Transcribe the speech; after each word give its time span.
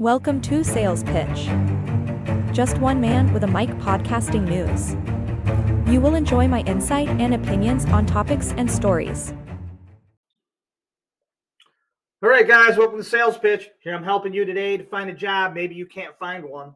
Welcome 0.00 0.40
to 0.40 0.64
Sales 0.64 1.04
Pitch. 1.04 1.48
Just 2.52 2.78
one 2.78 3.00
man 3.00 3.32
with 3.32 3.44
a 3.44 3.46
mic 3.46 3.68
podcasting 3.78 4.42
news. 4.42 4.96
You 5.88 6.00
will 6.00 6.16
enjoy 6.16 6.48
my 6.48 6.62
insight 6.62 7.06
and 7.06 7.32
opinions 7.32 7.84
on 7.84 8.04
topics 8.04 8.52
and 8.56 8.68
stories. 8.68 9.32
All 12.20 12.28
right, 12.28 12.48
guys, 12.48 12.76
welcome 12.76 12.98
to 12.98 13.04
Sales 13.04 13.38
Pitch. 13.38 13.70
Here 13.78 13.94
I'm 13.94 14.02
helping 14.02 14.34
you 14.34 14.44
today 14.44 14.76
to 14.76 14.82
find 14.82 15.10
a 15.10 15.14
job. 15.14 15.54
Maybe 15.54 15.76
you 15.76 15.86
can't 15.86 16.18
find 16.18 16.42
one. 16.42 16.74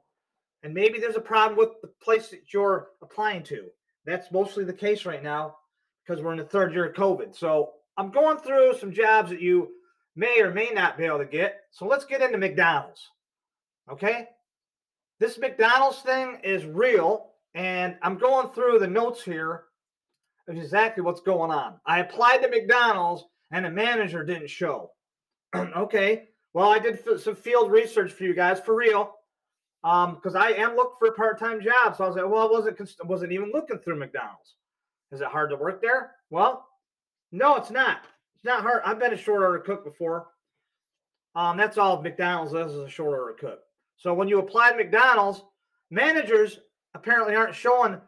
And 0.63 0.73
maybe 0.73 1.01
there's 1.01 1.17
a 1.17 1.21
problem 1.21 1.59
with 1.59 1.71
the 1.83 1.91
place 2.01 2.29
that 2.29 2.53
you're 2.53 2.91
applying 3.03 3.43
to. 3.45 3.65
That's 4.07 4.31
mostly 4.31 4.63
the 4.63 4.73
case 4.73 5.05
right 5.05 5.25
now 5.25 5.57
because 6.07 6.23
we're 6.23 6.35
in 6.35 6.39
the 6.39 6.45
third 6.45 6.73
year 6.73 6.85
of 6.85 6.95
COVID. 6.95 7.35
So 7.35 7.73
I'm 7.97 8.13
going 8.13 8.39
through 8.39 8.79
some 8.79 8.93
jobs 8.93 9.31
that 9.31 9.43
you 9.43 9.71
may 10.19 10.41
or 10.41 10.53
may 10.53 10.71
not 10.75 10.99
be 10.99 11.05
able 11.05 11.19
to 11.19 11.25
get. 11.25 11.61
So 11.71 11.87
let's 11.87 12.05
get 12.05 12.21
into 12.21 12.39
McDonald's. 12.39 13.09
Okay? 13.91 14.27
This 15.21 15.39
McDonald's 15.39 16.01
thing 16.01 16.41
is 16.43 16.65
real, 16.65 17.31
and 17.55 17.97
I'm 18.03 18.19
going 18.19 18.49
through 18.51 18.81
the 18.81 18.89
notes 18.89 19.23
here 19.23 19.65
of 20.49 20.57
exactly 20.57 21.03
what's 21.03 21.21
going 21.21 21.53
on. 21.53 21.75
I 21.87 22.01
applied 22.01 22.43
to 22.43 22.49
McDonald's, 22.49 23.25
and 23.53 23.65
the 23.65 23.71
manager 23.71 24.25
didn't 24.25 24.51
show. 24.51 24.91
okay, 25.57 26.25
well, 26.53 26.69
I 26.69 26.81
did 26.81 26.99
some 27.21 27.37
field 27.37 27.71
research 27.71 28.13
for 28.13 28.25
you 28.25 28.35
guys 28.35 28.59
for 28.59 28.75
real, 28.75 29.13
um, 29.85 30.17
because 30.17 30.35
I 30.35 30.51
am 30.51 30.75
looking 30.75 30.97
for 30.99 31.09
a 31.09 31.13
part-time 31.13 31.61
job. 31.61 31.97
So 31.97 32.05
I 32.05 32.09
was 32.09 32.17
like, 32.17 32.29
well, 32.29 32.49
I 32.49 32.51
wasn't 32.51 32.81
wasn't 33.05 33.33
even 33.33 33.53
looking 33.53 33.79
through 33.79 34.01
McDonald's. 34.01 34.57
Is 35.13 35.21
it 35.21 35.29
hard 35.29 35.51
to 35.51 35.57
work 35.57 35.81
there? 35.81 36.13
Well, 36.29 36.67
no, 37.31 37.57
it's 37.57 37.71
not. 37.71 38.01
It's 38.39 38.47
not 38.47 38.63
hard. 38.63 38.83
I've 38.85 39.01
been 39.01 39.13
a 39.13 39.17
short 39.17 39.43
order 39.43 39.59
cook 39.59 39.85
before. 39.85 40.29
Um, 41.35 41.57
that's 41.57 41.77
all 41.77 42.01
McDonald's 42.01 42.55
is, 42.55 42.77
a 42.77 42.89
short 42.89 43.19
order 43.19 43.35
cook. 43.39 43.61
So 43.97 44.15
when 44.15 44.29
you 44.29 44.39
apply 44.39 44.71
to 44.71 44.77
McDonald's, 44.77 45.43
managers 45.91 46.61
apparently 46.95 47.35
aren't 47.35 47.55
showing 47.55 48.01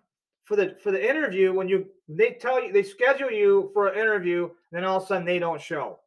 for 0.45 0.57
the 0.57 0.77
for 0.83 0.93
the 0.93 1.09
interview 1.09 1.53
when 1.53 1.69
you 1.69 1.87
they 2.09 2.33
tell 2.33 2.63
you 2.63 2.73
they 2.73 2.83
schedule 2.83 3.31
you 3.31 3.71
for 3.73 3.89
an 3.89 3.99
interview, 3.99 4.51
then 4.71 4.85
all 4.85 4.99
of 4.99 5.05
a 5.05 5.07
sudden 5.07 5.25
they 5.25 5.39
don't 5.39 5.61
show. 5.61 5.99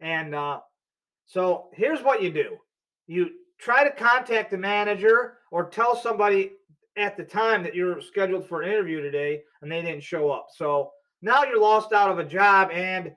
And 0.00 0.34
uh, 0.34 0.60
so 1.26 1.68
here's 1.74 2.02
what 2.02 2.22
you 2.22 2.30
do: 2.30 2.56
you 3.06 3.30
try 3.58 3.84
to 3.84 3.90
contact 3.90 4.50
the 4.50 4.58
manager 4.58 5.38
or 5.50 5.68
tell 5.68 5.94
somebody 5.94 6.52
at 6.96 7.16
the 7.16 7.24
time 7.24 7.62
that 7.62 7.74
you're 7.74 8.00
scheduled 8.00 8.46
for 8.46 8.62
an 8.62 8.70
interview 8.70 9.00
today 9.00 9.42
and 9.62 9.70
they 9.70 9.82
didn't 9.82 10.02
show 10.02 10.30
up. 10.30 10.48
So 10.54 10.90
now 11.22 11.44
you're 11.44 11.60
lost 11.60 11.92
out 11.92 12.10
of 12.10 12.18
a 12.18 12.24
job 12.24 12.70
and 12.72 13.12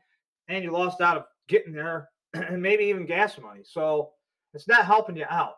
and 0.47 0.63
you 0.63 0.71
lost 0.71 1.01
out 1.01 1.17
of 1.17 1.25
getting 1.47 1.73
there 1.73 2.09
and 2.33 2.61
maybe 2.61 2.85
even 2.85 3.05
gas 3.05 3.37
money. 3.39 3.61
So 3.63 4.11
it's 4.53 4.67
not 4.67 4.85
helping 4.85 5.17
you 5.17 5.25
out. 5.29 5.55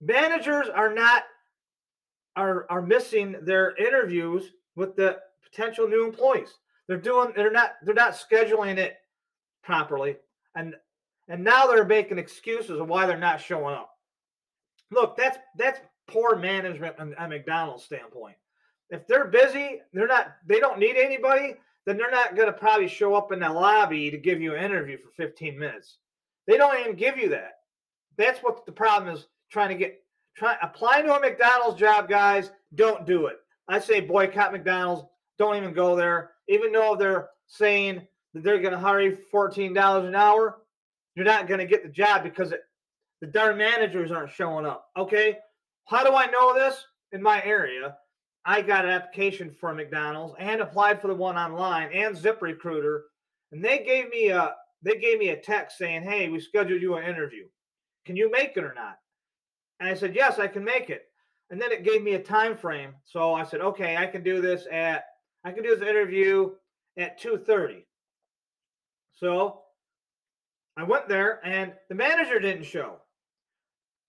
Managers 0.00 0.68
are 0.68 0.92
not 0.92 1.24
are 2.36 2.66
are 2.68 2.82
missing 2.82 3.36
their 3.42 3.76
interviews 3.76 4.50
with 4.76 4.96
the 4.96 5.18
potential 5.42 5.88
new 5.88 6.04
employees. 6.04 6.48
They're 6.88 6.96
doing 6.96 7.32
they're 7.34 7.50
not 7.50 7.74
they're 7.82 7.94
not 7.94 8.14
scheduling 8.14 8.76
it 8.76 8.96
properly. 9.62 10.16
And 10.54 10.74
and 11.28 11.42
now 11.42 11.66
they're 11.66 11.84
making 11.84 12.18
excuses 12.18 12.80
of 12.80 12.88
why 12.88 13.06
they're 13.06 13.16
not 13.16 13.40
showing 13.40 13.74
up. 13.74 13.90
Look, 14.90 15.16
that's 15.16 15.38
that's 15.56 15.80
poor 16.06 16.36
management 16.36 16.96
on, 16.98 17.14
on 17.14 17.30
McDonald's 17.30 17.84
standpoint. 17.84 18.36
If 18.90 19.06
they're 19.06 19.26
busy, 19.26 19.80
they're 19.92 20.06
not 20.06 20.34
they 20.46 20.60
don't 20.60 20.78
need 20.78 20.96
anybody, 20.96 21.54
then 21.86 21.96
they're 21.96 22.10
not 22.10 22.36
going 22.36 22.46
to 22.46 22.52
probably 22.52 22.88
show 22.88 23.14
up 23.14 23.32
in 23.32 23.40
the 23.40 23.48
lobby 23.48 24.10
to 24.10 24.16
give 24.16 24.40
you 24.40 24.54
an 24.54 24.64
interview 24.64 24.98
for 24.98 25.10
15 25.16 25.58
minutes. 25.58 25.98
They 26.46 26.56
don't 26.56 26.78
even 26.80 26.96
give 26.96 27.16
you 27.18 27.28
that. 27.30 27.58
That's 28.16 28.40
what 28.40 28.64
the 28.66 28.72
problem 28.72 29.14
is 29.14 29.26
trying 29.50 29.70
to 29.70 29.74
get 29.74 30.00
try 30.36 30.56
apply 30.62 31.02
to 31.02 31.14
a 31.14 31.20
McDonald's 31.20 31.78
job, 31.78 32.08
guys. 32.08 32.50
Don't 32.74 33.06
do 33.06 33.26
it. 33.26 33.36
I 33.68 33.78
say 33.78 34.00
boycott 34.00 34.52
McDonald's. 34.52 35.04
Don't 35.38 35.56
even 35.56 35.72
go 35.72 35.96
there. 35.96 36.32
Even 36.48 36.72
though 36.72 36.96
they're 36.96 37.28
saying 37.46 38.06
that 38.34 38.42
they're 38.42 38.60
going 38.60 38.72
to 38.72 38.78
hire 38.78 39.00
you 39.00 39.18
$14 39.32 40.06
an 40.06 40.14
hour, 40.14 40.58
you're 41.14 41.24
not 41.24 41.48
going 41.48 41.60
to 41.60 41.66
get 41.66 41.82
the 41.82 41.88
job 41.88 42.22
because 42.22 42.52
it, 42.52 42.60
the 43.20 43.26
darn 43.26 43.56
managers 43.56 44.10
aren't 44.10 44.32
showing 44.32 44.66
up. 44.66 44.88
Okay. 44.96 45.38
How 45.86 46.04
do 46.04 46.14
I 46.14 46.26
know 46.26 46.54
this? 46.54 46.84
In 47.12 47.22
my 47.22 47.42
area, 47.44 47.96
I 48.44 48.60
got 48.60 48.84
an 48.84 48.90
application 48.90 49.50
for 49.50 49.74
McDonald's 49.74 50.34
and 50.38 50.60
applied 50.60 51.00
for 51.00 51.08
the 51.08 51.14
one 51.14 51.36
online 51.36 51.90
and 51.92 52.16
ZipRecruiter, 52.16 53.02
and 53.52 53.64
they 53.64 53.78
gave 53.78 54.10
me 54.10 54.28
a 54.28 54.54
they 54.82 54.98
gave 54.98 55.18
me 55.18 55.30
a 55.30 55.40
text 55.40 55.78
saying, 55.78 56.02
"Hey, 56.02 56.28
we 56.28 56.40
scheduled 56.40 56.82
you 56.82 56.96
an 56.96 57.04
interview. 57.04 57.48
Can 58.04 58.16
you 58.16 58.30
make 58.30 58.56
it 58.56 58.64
or 58.64 58.74
not?" 58.74 58.98
And 59.80 59.88
I 59.88 59.94
said, 59.94 60.14
"Yes, 60.14 60.38
I 60.38 60.46
can 60.46 60.62
make 60.62 60.90
it." 60.90 61.06
And 61.50 61.60
then 61.60 61.72
it 61.72 61.84
gave 61.84 62.02
me 62.02 62.14
a 62.14 62.22
time 62.22 62.56
frame, 62.56 62.94
so 63.04 63.32
I 63.34 63.44
said, 63.44 63.60
"Okay, 63.60 63.96
I 63.96 64.06
can 64.06 64.22
do 64.22 64.40
this 64.42 64.66
at 64.70 65.06
I 65.44 65.52
can 65.52 65.62
do 65.62 65.74
this 65.74 65.88
interview 65.88 66.54
at 66.98 67.18
2:30." 67.18 67.86
So 69.14 69.62
I 70.76 70.82
went 70.82 71.08
there, 71.08 71.40
and 71.44 71.74
the 71.88 71.94
manager 71.94 72.38
didn't 72.38 72.64
show. 72.64 73.00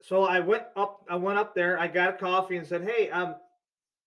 So 0.01 0.23
I 0.23 0.41
went 0.41 0.65
up. 0.75 1.05
I 1.09 1.15
went 1.15 1.39
up 1.39 1.55
there. 1.55 1.79
I 1.79 1.87
got 1.87 2.09
a 2.09 2.17
coffee 2.17 2.57
and 2.57 2.67
said, 2.67 2.83
"Hey, 2.83 3.09
um, 3.11 3.35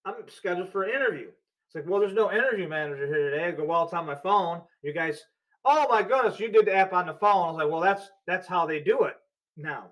I'm 0.08 0.28
scheduled 0.28 0.70
for 0.70 0.84
an 0.84 0.90
interview. 0.90 1.28
It's 1.66 1.74
like, 1.74 1.86
well, 1.86 2.00
there's 2.00 2.14
no 2.14 2.32
interview 2.32 2.68
manager 2.68 3.06
here 3.06 3.30
today. 3.30 3.44
I 3.44 3.50
go, 3.50 3.64
well, 3.64 3.84
it's 3.84 3.92
on 3.92 4.06
my 4.06 4.14
phone. 4.14 4.62
You 4.82 4.94
guys, 4.94 5.20
oh 5.64 5.86
my 5.90 6.02
goodness, 6.02 6.40
you 6.40 6.50
did 6.50 6.66
the 6.66 6.74
app 6.74 6.92
on 6.92 7.06
the 7.06 7.14
phone. 7.14 7.44
I 7.44 7.50
was 7.50 7.56
like, 7.56 7.70
well, 7.70 7.80
that's 7.80 8.08
that's 8.26 8.46
how 8.46 8.66
they 8.66 8.80
do 8.80 9.04
it 9.04 9.16
now. 9.56 9.88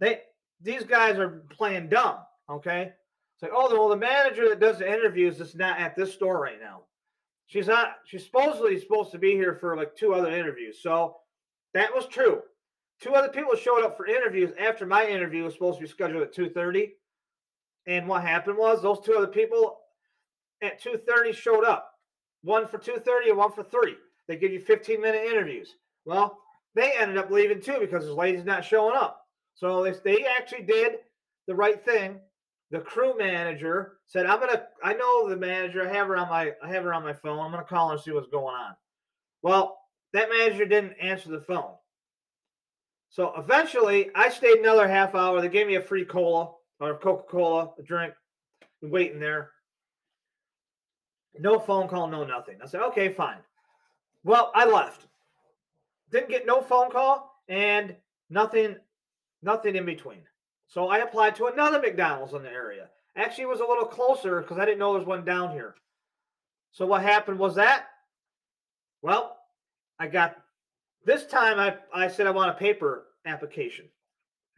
They 0.00 0.22
these 0.60 0.84
guys 0.84 1.18
are 1.18 1.44
playing 1.50 1.88
dumb. 1.88 2.18
Okay. 2.50 2.92
It's 3.34 3.42
like, 3.42 3.52
oh, 3.54 3.72
well, 3.72 3.88
the 3.88 3.96
manager 3.96 4.48
that 4.48 4.60
does 4.60 4.78
the 4.78 4.92
interviews 4.92 5.40
is 5.40 5.54
not 5.54 5.78
at 5.78 5.96
this 5.96 6.12
store 6.12 6.40
right 6.40 6.60
now. 6.60 6.82
She's 7.46 7.68
not. 7.68 7.96
She's 8.06 8.24
supposedly 8.24 8.80
supposed 8.80 9.12
to 9.12 9.18
be 9.18 9.32
here 9.32 9.54
for 9.54 9.76
like 9.76 9.94
two 9.94 10.14
other 10.14 10.30
interviews. 10.30 10.82
So 10.82 11.16
that 11.74 11.94
was 11.94 12.06
true. 12.06 12.40
Two 13.00 13.14
other 13.14 13.28
people 13.28 13.54
showed 13.54 13.84
up 13.84 13.96
for 13.96 14.06
interviews 14.06 14.52
after 14.58 14.86
my 14.86 15.06
interview 15.06 15.44
was 15.44 15.54
supposed 15.54 15.78
to 15.78 15.84
be 15.84 15.88
scheduled 15.88 16.22
at 16.22 16.32
two 16.32 16.48
thirty. 16.48 16.94
And 17.86 18.08
what 18.08 18.22
happened 18.22 18.56
was 18.56 18.82
those 18.82 19.00
two 19.00 19.14
other 19.14 19.26
people 19.26 19.80
at 20.62 20.80
2:30 20.80 21.32
showed 21.34 21.64
up. 21.64 21.90
One 22.42 22.66
for 22.66 22.78
2:30 22.78 23.30
and 23.30 23.38
one 23.38 23.52
for 23.52 23.64
3. 23.64 23.96
They 24.26 24.36
give 24.36 24.52
you 24.52 24.60
15 24.60 25.00
minute 25.00 25.24
interviews. 25.24 25.76
Well, 26.04 26.38
they 26.74 26.92
ended 26.92 27.18
up 27.18 27.30
leaving 27.30 27.60
too 27.60 27.78
because 27.78 28.04
this 28.04 28.14
lady's 28.14 28.44
not 28.44 28.64
showing 28.64 28.96
up. 28.96 29.26
So 29.54 29.82
they, 29.82 29.92
they 30.04 30.26
actually 30.26 30.64
did 30.64 31.00
the 31.46 31.54
right 31.54 31.82
thing. 31.84 32.20
The 32.70 32.80
crew 32.80 33.16
manager 33.16 33.98
said, 34.06 34.26
"I'm 34.26 34.40
gonna. 34.40 34.66
I 34.82 34.94
know 34.94 35.28
the 35.28 35.36
manager. 35.36 35.86
I 35.86 35.92
have 35.92 36.08
her 36.08 36.16
on 36.16 36.28
my. 36.28 36.54
I 36.62 36.68
have 36.68 36.84
her 36.84 36.94
on 36.94 37.04
my 37.04 37.12
phone. 37.12 37.38
I'm 37.38 37.52
gonna 37.52 37.64
call 37.64 37.88
her 37.88 37.94
and 37.94 38.02
see 38.02 38.10
what's 38.10 38.28
going 38.28 38.54
on." 38.54 38.74
Well, 39.42 39.78
that 40.12 40.30
manager 40.30 40.64
didn't 40.64 40.94
answer 40.94 41.28
the 41.28 41.40
phone. 41.40 41.74
So 43.10 43.32
eventually, 43.36 44.10
I 44.14 44.28
stayed 44.30 44.58
another 44.58 44.88
half 44.88 45.14
hour. 45.14 45.40
They 45.40 45.48
gave 45.48 45.66
me 45.66 45.76
a 45.76 45.82
free 45.82 46.04
cola 46.04 46.54
or 46.80 46.96
Coca 46.98 47.24
Cola, 47.28 47.70
a 47.78 47.82
drink, 47.82 48.14
waiting 48.82 49.20
there. 49.20 49.50
No 51.38 51.58
phone 51.58 51.88
call, 51.88 52.06
no 52.08 52.24
nothing. 52.24 52.58
I 52.62 52.66
said, 52.66 52.80
okay, 52.82 53.12
fine. 53.12 53.38
Well, 54.22 54.52
I 54.54 54.64
left. 54.66 55.06
Didn't 56.10 56.28
get 56.28 56.46
no 56.46 56.62
phone 56.62 56.90
call 56.90 57.42
and 57.48 57.94
nothing, 58.30 58.76
nothing 59.42 59.76
in 59.76 59.84
between. 59.84 60.20
So 60.68 60.88
I 60.88 60.98
applied 60.98 61.34
to 61.36 61.46
another 61.46 61.80
McDonald's 61.80 62.34
in 62.34 62.42
the 62.42 62.50
area. 62.50 62.88
Actually, 63.16 63.46
was 63.46 63.60
a 63.60 63.66
little 63.66 63.84
closer 63.84 64.40
because 64.40 64.58
I 64.58 64.64
didn't 64.64 64.78
know 64.78 64.92
there 64.92 64.98
was 64.98 65.06
one 65.06 65.24
down 65.24 65.52
here. 65.52 65.74
So 66.72 66.86
what 66.86 67.02
happened 67.02 67.38
was 67.38 67.54
that, 67.54 67.86
well, 69.02 69.36
I 69.98 70.08
got 70.08 70.36
this 71.04 71.26
time 71.26 71.60
I, 71.60 71.76
I 71.94 72.08
said 72.08 72.26
I 72.26 72.30
want 72.30 72.50
a 72.50 72.54
paper 72.54 73.06
application. 73.26 73.86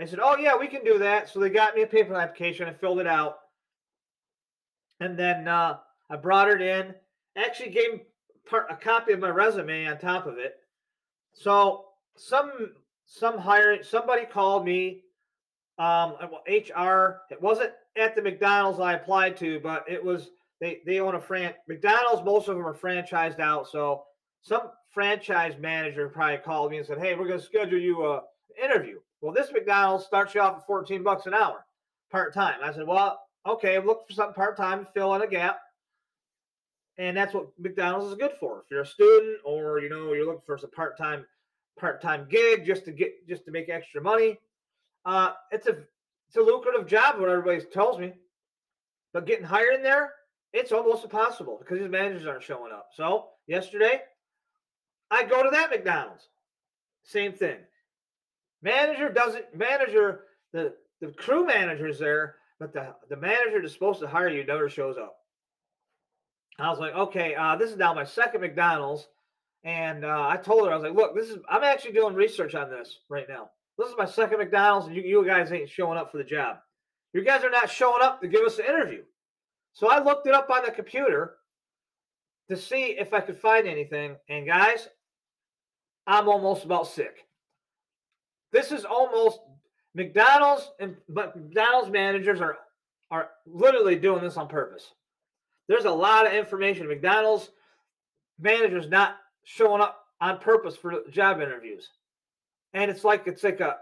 I 0.01 0.05
said, 0.05 0.19
"Oh 0.23 0.37
yeah, 0.37 0.57
we 0.57 0.67
can 0.67 0.85
do 0.85 0.99
that." 0.99 1.29
So 1.29 1.41
they 1.41 1.51
got 1.51 1.75
me 1.75 1.83
a 1.83 1.87
paper 1.87 2.15
application. 2.15 2.69
I 2.69 2.73
filled 2.73 3.01
it 3.01 3.07
out, 3.07 3.39
and 5.01 5.19
then 5.19 5.49
uh, 5.49 5.79
I 6.11 6.17
brought 6.17 6.51
it 6.51 6.61
in. 6.61 6.95
Actually, 7.37 7.71
gave 7.71 8.01
part 8.49 8.67
a 8.71 8.77
copy 8.77 9.13
of 9.13 9.21
my 9.21 9.31
resume 9.31 9.87
on 9.87 9.99
top 9.99 10.27
of 10.27 10.39
it. 10.39 10.57
So 11.33 11.87
some 12.17 12.73
some 13.07 13.39
hiring 13.39 13.83
somebody 13.83 14.25
called 14.25 14.65
me. 14.65 15.03
Um, 15.79 16.15
HR. 16.49 17.21
It 17.31 17.41
wasn't 17.41 17.73
at 17.99 18.17
the 18.17 18.23
McDonald's 18.23 18.81
I 18.81 18.95
applied 18.95 19.37
to, 19.39 19.61
but 19.61 19.85
it 19.87 20.03
was 20.03 20.31
they 20.61 20.81
they 20.87 21.01
own 21.01 21.15
a 21.15 21.21
fran 21.21 21.55
McDonald's. 21.69 22.25
Most 22.25 22.49
of 22.49 22.57
them 22.57 22.67
are 22.67 22.75
franchised 22.75 23.41
out, 23.41 23.69
so 23.69 24.05
some 24.41 24.71
franchise 24.91 25.55
manager 25.59 26.09
probably 26.09 26.39
called 26.39 26.71
me 26.71 26.79
and 26.79 26.87
said, 26.87 26.99
"Hey, 26.99 27.15
we're 27.15 27.29
going 27.29 27.41
to 27.41 27.45
schedule 27.45 27.79
you 27.79 28.07
a 28.07 28.23
interview." 28.63 28.99
Well, 29.21 29.33
this 29.33 29.51
McDonald's 29.53 30.05
starts 30.05 30.35
you 30.35 30.41
off 30.41 30.59
at 30.59 30.67
14 30.67 31.03
bucks 31.03 31.27
an 31.27 31.35
hour, 31.35 31.65
part 32.11 32.35
time. 32.35 32.61
I 32.63 32.73
said, 32.73 32.87
well, 32.87 33.19
okay, 33.47 33.77
I'm 33.77 33.87
looking 33.87 34.07
for 34.07 34.15
something 34.15 34.35
part 34.35 34.57
time 34.57 34.85
to 34.85 34.91
fill 34.93 35.15
in 35.15 35.23
a 35.23 35.27
gap. 35.27 35.61
And 36.99 37.17
that's 37.17 37.35
what 37.35 37.49
McDonald's 37.59 38.13
is 38.13 38.19
good 38.19 38.33
for. 38.41 38.61
If 38.61 38.71
you're 38.71 38.83
a 38.83 38.87
student 38.87 39.39
or 39.45 39.81
you 39.81 39.89
know 39.91 40.13
you're 40.15 40.25
looking 40.25 40.43
for 40.47 40.57
some 40.57 40.71
part 40.71 40.97
time 40.97 41.27
part 41.79 42.01
time 42.01 42.27
gig 42.31 42.65
just 42.65 42.87
to 42.87 42.93
get 42.93 43.29
just 43.29 43.45
to 43.45 43.51
make 43.51 43.69
extra 43.69 44.01
money, 44.01 44.39
Uh, 45.05 45.33
it's 45.53 45.67
a 45.67 45.77
it's 46.29 46.37
a 46.37 46.41
lucrative 46.41 46.87
job, 46.87 47.21
what 47.21 47.29
everybody 47.29 47.61
tells 47.67 47.99
me. 47.99 48.15
But 49.13 49.27
getting 49.27 49.45
hired 49.45 49.75
in 49.75 49.83
there, 49.83 50.13
it's 50.53 50.73
almost 50.73 51.05
impossible 51.05 51.59
because 51.59 51.79
these 51.79 51.91
managers 51.91 52.27
aren't 52.27 52.43
showing 52.43 52.73
up. 52.73 52.89
So 52.95 53.29
yesterday, 53.47 54.01
I 55.11 55.23
go 55.25 55.43
to 55.43 55.51
that 55.51 55.71
McDonald's. 55.71 56.29
Same 57.05 57.33
thing. 57.33 57.59
Manager 58.63 59.09
doesn't 59.11 59.57
manager 59.57 60.21
the 60.53 60.75
the 61.01 61.09
crew 61.13 61.47
manager's 61.47 61.99
there, 61.99 62.37
but 62.59 62.73
the 62.73 62.95
the 63.09 63.17
manager 63.17 63.61
that's 63.61 63.75
supposed 63.75 64.01
to 64.01 64.09
hire 64.09 64.29
you 64.29 64.45
never 64.45 64.69
shows 64.69 64.97
up. 64.97 65.17
I 66.59 66.71
was 66.71 66.79
like, 66.79 66.95
okay, 66.95 67.35
uh, 67.35 67.57
this 67.57 67.71
is 67.71 67.77
now 67.77 67.93
my 67.93 68.05
second 68.05 68.41
McDonald's, 68.41 69.07
and 69.63 70.05
uh, 70.05 70.27
I 70.29 70.39
told 70.39 70.67
her 70.67 70.73
I 70.73 70.77
was 70.77 70.85
like, 70.85 70.95
look, 70.95 71.15
this 71.15 71.29
is 71.29 71.39
I'm 71.51 71.65
actually 71.65 71.93
doing 71.93 72.15
research 72.15 72.55
on 72.55 72.71
this 72.71 73.01
right 73.11 73.29
now. 73.29 73.51
This 73.79 73.89
is 73.89 73.95
my 73.99 74.07
second 74.07 74.39
McDonald's, 74.39 74.87
and 74.87 74.97
you, 74.97 75.03
you 75.03 75.27
guys 75.27 75.53
ain't 75.53 75.69
showing 75.69 75.99
up 75.99 76.11
for 76.11 76.19
the 76.19 76.25
job. 76.25 76.57
You 77.13 77.23
guys 77.23 77.45
are 77.45 77.51
not 77.51 77.71
showing 77.71 78.03
up 78.03 78.21
to 78.21 78.29
give 78.29 78.43
us 78.43 78.59
an 78.59 78.65
interview. 78.65 79.03
So 79.75 79.91
I 79.91 80.03
looked 80.03 80.27
it 80.27 80.35
up 80.35 80.49
on 80.49 80.65
the 80.65 80.71
computer 80.71 81.35
to 82.49 82.57
see 82.57 82.97
if 82.99 83.13
I 83.13 83.21
could 83.21 83.37
find 83.37 83.67
anything, 83.67 84.17
and 84.31 84.47
guys, 84.47 84.89
I'm 86.07 86.29
almost 86.29 86.65
about 86.65 86.87
sick. 86.87 87.26
This 88.57 88.73
is 88.73 88.87
almost 88.87 89.41
McDonald's 89.95 90.71
and 90.81 90.97
but 91.11 91.37
McDonald's 91.37 91.91
managers 91.91 92.41
are 92.41 92.57
are 93.11 93.29
literally 93.45 93.97
doing 93.97 94.23
this 94.23 94.39
on 94.39 94.49
purpose. 94.49 94.93
There's 95.69 95.85
a 95.85 95.91
lot 95.91 96.27
of 96.27 96.33
information. 96.33 96.89
McDonald's 96.89 97.51
managers 98.41 98.89
not 98.89 99.17
showing 99.45 99.83
up 99.83 100.07
on 100.23 100.39
purpose 100.39 100.75
for 100.75 101.03
job 101.11 101.43
interviews, 101.43 101.91
and 102.73 102.91
it's 102.91 103.05
like 103.05 103.27
it's 103.27 103.45
like 103.45 103.61
a 103.61 103.77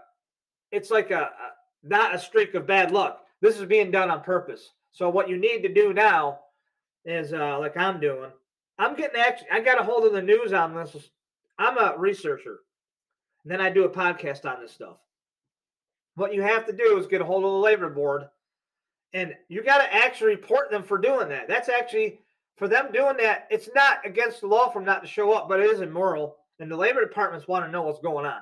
it's 0.73 0.91
like 0.91 1.09
a, 1.09 1.21
a 1.21 1.87
not 1.87 2.13
a 2.13 2.19
streak 2.19 2.53
of 2.53 2.67
bad 2.67 2.91
luck. 2.91 3.21
This 3.39 3.57
is 3.57 3.65
being 3.65 3.91
done 3.91 4.11
on 4.11 4.23
purpose. 4.23 4.71
So 4.91 5.07
what 5.09 5.29
you 5.29 5.37
need 5.37 5.61
to 5.61 5.73
do 5.73 5.93
now 5.93 6.39
is 7.05 7.31
uh, 7.31 7.59
like 7.59 7.77
I'm 7.77 8.01
doing. 8.01 8.29
I'm 8.77 8.97
getting 8.97 9.21
actually. 9.21 9.51
I 9.53 9.61
got 9.61 9.79
a 9.79 9.83
hold 9.83 10.03
of 10.03 10.11
the 10.11 10.21
news 10.21 10.51
on 10.51 10.75
this. 10.75 10.97
I'm 11.57 11.77
a 11.77 11.95
researcher. 11.97 12.59
And 13.45 13.51
then 13.51 13.61
I 13.61 13.69
do 13.69 13.83
a 13.83 13.89
podcast 13.89 14.51
on 14.51 14.59
this 14.59 14.71
stuff. 14.71 14.97
What 16.15 16.33
you 16.33 16.41
have 16.41 16.65
to 16.65 16.73
do 16.73 16.97
is 16.97 17.05
get 17.05 17.21
a 17.21 17.25
hold 17.25 17.45
of 17.45 17.51
the 17.51 17.57
labor 17.57 17.89
board 17.89 18.23
and 19.13 19.35
you 19.49 19.63
got 19.63 19.77
to 19.77 19.93
actually 19.93 20.31
report 20.31 20.71
them 20.71 20.81
for 20.81 20.97
doing 20.97 21.29
that. 21.29 21.47
That's 21.47 21.69
actually 21.69 22.21
for 22.57 22.67
them 22.67 22.91
doing 22.91 23.17
that. 23.17 23.47
It's 23.51 23.69
not 23.75 23.99
against 24.03 24.41
the 24.41 24.47
law 24.47 24.69
for 24.69 24.79
them 24.79 24.85
not 24.85 25.03
to 25.03 25.07
show 25.07 25.31
up, 25.31 25.47
but 25.47 25.59
it 25.59 25.69
is 25.69 25.81
immoral. 25.81 26.37
And 26.59 26.71
the 26.71 26.75
labor 26.75 27.01
departments 27.01 27.47
want 27.47 27.65
to 27.65 27.71
know 27.71 27.83
what's 27.83 27.99
going 27.99 28.25
on. 28.25 28.41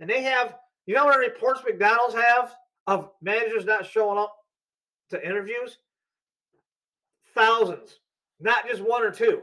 And 0.00 0.10
they 0.10 0.22
have, 0.22 0.56
you 0.86 0.94
know, 0.94 1.04
what 1.04 1.18
reports 1.18 1.62
McDonald's 1.64 2.14
have 2.14 2.56
of 2.88 3.10
managers 3.22 3.64
not 3.64 3.86
showing 3.86 4.18
up 4.18 4.34
to 5.10 5.24
interviews? 5.24 5.78
Thousands, 7.34 8.00
not 8.40 8.66
just 8.66 8.82
one 8.82 9.04
or 9.04 9.12
two 9.12 9.42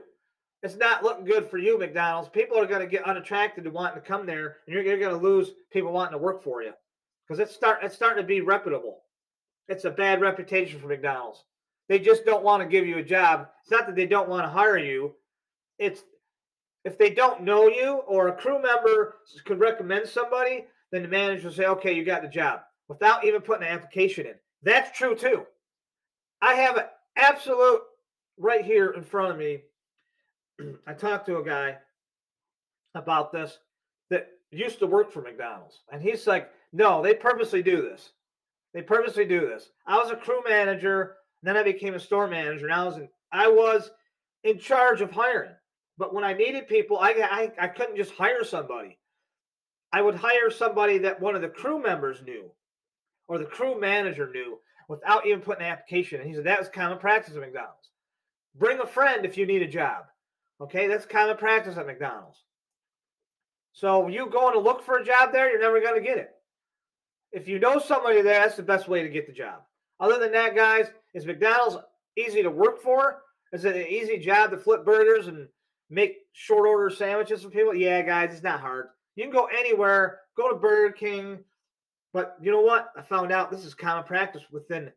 it's 0.64 0.76
not 0.76 1.04
looking 1.04 1.26
good 1.26 1.50
for 1.50 1.58
you, 1.58 1.78
McDonald's. 1.78 2.30
People 2.30 2.58
are 2.58 2.66
going 2.66 2.82
to 2.82 2.88
get 2.88 3.06
unattracted 3.06 3.64
to 3.64 3.70
wanting 3.70 4.02
to 4.02 4.08
come 4.08 4.26
there, 4.26 4.58
and 4.66 4.74
you're, 4.74 4.84
you're 4.84 5.00
going 5.00 5.16
to 5.16 5.22
lose 5.24 5.52
people 5.72 5.92
wanting 5.92 6.14
to 6.14 6.18
work 6.24 6.44
for 6.44 6.64
you 6.64 6.74
because 7.28 7.40
it's 7.40 7.54
start 7.54 7.80
it's 7.84 7.96
starting 7.96 8.24
to 8.24 8.28
be 8.28 8.42
reputable. 8.42 9.02
It's 9.68 9.86
a 9.86 9.92
bad 9.92 10.22
reputation 10.22 10.80
for 10.80 10.88
McDonald's. 10.88 11.44
They 11.90 12.00
just 12.00 12.26
don't 12.26 12.44
want 12.44 12.64
to 12.64 12.70
give 12.70 12.88
you 12.88 12.98
a 12.98 13.04
job. 13.04 13.50
It's 13.62 13.72
not 13.72 13.86
that 13.86 13.96
they 13.96 14.08
don't 14.08 14.30
want 14.30 14.46
to 14.46 14.50
hire 14.50 14.78
you. 14.78 15.14
It's 15.78 16.04
if 16.84 16.98
they 16.98 17.12
don't 17.12 17.44
know 17.44 17.68
you 17.68 18.02
or 18.08 18.28
a 18.30 18.36
crew 18.36 18.62
member 18.62 19.16
could 19.46 19.60
recommend 19.60 20.08
somebody, 20.08 20.66
then 20.92 21.04
the 21.04 21.08
manager 21.08 21.50
will 21.50 21.56
say, 21.56 21.66
"Okay, 21.66 21.94
you 21.94 22.04
got 22.04 22.24
the 22.24 22.28
job," 22.28 22.62
without 22.88 23.26
even 23.26 23.42
putting 23.42 23.68
an 23.68 23.74
application 23.74 24.26
in. 24.26 24.36
That's 24.64 24.98
true 24.98 25.16
too. 25.16 25.46
I 26.42 26.56
have 26.56 26.78
an 26.78 26.86
absolute 27.16 27.82
right 28.38 28.66
here 28.66 28.92
in 28.92 29.04
front 29.04 29.32
of 29.32 29.38
me 29.38 29.62
I 30.88 30.94
talked 30.94 31.26
to 31.28 31.38
a 31.38 31.44
guy 31.44 31.78
about 32.96 33.32
this 33.32 33.58
that 34.10 34.28
used 34.52 34.80
to 34.80 34.88
work 34.88 35.12
for 35.12 35.22
McDonald's, 35.22 35.82
and 35.92 36.02
he's 36.02 36.28
like, 36.28 36.50
"No, 36.74 37.02
they 37.02 37.14
purposely 37.14 37.62
do 37.62 37.82
this. 37.82 38.12
They 38.74 38.82
purposely 38.82 39.26
do 39.26 39.42
this." 39.42 39.70
I 39.86 39.98
was 39.98 40.12
a 40.12 40.16
crew 40.16 40.42
manager, 40.48 41.18
then 41.44 41.58
I 41.58 41.64
became 41.64 41.94
a 41.94 42.00
store 42.00 42.28
manager, 42.28 42.66
and 42.66 42.74
I 42.74 42.84
was 42.84 42.98
in, 42.98 43.10
I 43.32 43.48
was 43.48 43.92
in 44.44 44.60
charge 44.60 45.02
of 45.02 45.12
hiring. 45.12 45.56
But 45.98 46.14
when 46.14 46.24
I 46.24 46.34
needed 46.34 46.68
people, 46.68 46.98
I, 47.00 47.12
I 47.12 47.66
I 47.66 47.68
couldn't 47.68 47.98
just 47.98 48.14
hire 48.14 48.44
somebody. 48.44 48.98
I 49.92 50.02
would 50.02 50.16
hire 50.16 50.52
somebody 50.52 50.98
that 51.00 51.22
one 51.22 51.36
of 51.36 51.42
the 51.42 51.50
crew 51.50 51.82
members 51.82 52.22
knew, 52.22 52.52
or 53.28 53.38
the 53.38 53.46
crew 53.46 53.80
manager 53.80 54.30
knew, 54.32 54.60
without 54.90 55.26
even 55.26 55.42
putting 55.42 55.66
an 55.66 55.72
application. 55.72 56.20
And 56.20 56.30
he 56.30 56.36
said 56.36 56.46
that 56.46 56.60
was 56.60 56.70
common 56.70 56.98
practice 56.98 57.36
at 57.36 57.42
McDonald's. 57.42 57.92
Bring 58.56 58.80
a 58.80 58.88
friend 58.88 59.26
if 59.26 59.38
you 59.38 59.46
need 59.46 59.62
a 59.62 59.68
job. 59.68 60.06
Okay, 60.62 60.88
that's 60.88 61.06
common 61.06 61.38
practice 61.38 61.78
at 61.78 61.86
McDonald's. 61.86 62.44
So 63.74 64.08
you 64.08 64.28
going 64.30 64.54
to 64.54 64.60
look 64.60 64.84
for 64.84 64.98
a 64.98 65.06
job 65.06 65.32
there, 65.32 65.52
you're 65.52 65.62
never 65.62 65.80
going 65.80 65.96
to 65.96 66.08
get 66.08 66.18
it. 66.18 66.32
If 67.32 67.48
you 67.48 67.60
know 67.60 67.78
somebody 67.78 68.22
there, 68.22 68.42
that's 68.42 68.56
the 68.56 68.64
best 68.64 68.88
way 68.88 69.04
to 69.04 69.10
get 69.10 69.28
the 69.28 69.34
job. 69.34 69.62
Other 70.00 70.18
than 70.18 70.32
that, 70.32 70.56
guys, 70.56 70.88
is 71.14 71.26
McDonald's 71.26 71.78
easy 72.18 72.42
to 72.42 72.50
work 72.50 72.82
for? 72.82 73.22
Is 73.54 73.66
it 73.66 73.76
an 73.76 73.88
easy 73.88 74.18
job 74.18 74.52
to 74.52 74.58
flip 74.58 74.84
burgers 74.84 75.28
and 75.28 75.48
make 75.90 76.18
short 76.34 76.68
order 76.68 76.90
sandwiches 76.90 77.44
for 77.44 77.50
people? 77.50 77.76
Yeah, 77.76 78.02
guys, 78.02 78.34
it's 78.34 78.44
not 78.44 78.62
hard. 78.62 78.88
You 79.16 79.24
can 79.24 79.34
go 79.34 79.46
anywhere, 79.46 80.20
go 80.36 80.50
to 80.50 80.56
Burger 80.56 80.94
King. 80.94 81.40
But 82.14 82.36
you 82.42 82.52
know 82.52 82.62
what? 82.62 82.92
I 82.98 83.02
found 83.02 83.32
out 83.32 83.52
this 83.52 83.66
is 83.66 83.74
common 83.74 84.04
practice 84.06 84.44
within 84.52 84.92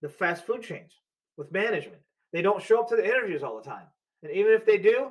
the 0.00 0.08
fast 0.08 0.46
food 0.46 0.62
chains 0.62 0.92
with 1.36 1.52
management. 1.52 2.02
They 2.32 2.42
don't 2.42 2.62
show 2.62 2.80
up 2.80 2.88
to 2.88 2.96
the 2.96 3.04
interviews 3.04 3.42
all 3.42 3.56
the 3.56 3.68
time. 3.68 3.86
And 4.22 4.32
even 4.32 4.52
if 4.52 4.64
they 4.64 4.78
do, 4.78 5.10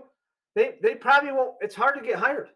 they 0.56 0.76
they 0.82 0.96
probably 0.96 1.32
won't. 1.32 1.56
It's 1.62 1.76
hard 1.76 1.96
to 1.96 2.06
get 2.06 2.20
hired 2.20 2.50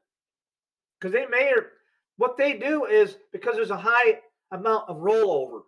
because 0.99 1.13
they 1.13 1.25
may 1.25 1.51
or 1.51 1.71
what 2.17 2.37
they 2.37 2.53
do 2.53 2.85
is 2.85 3.17
because 3.31 3.55
there's 3.55 3.71
a 3.71 3.77
high 3.77 4.19
amount 4.51 4.89
of 4.89 4.97
rollover 4.97 5.61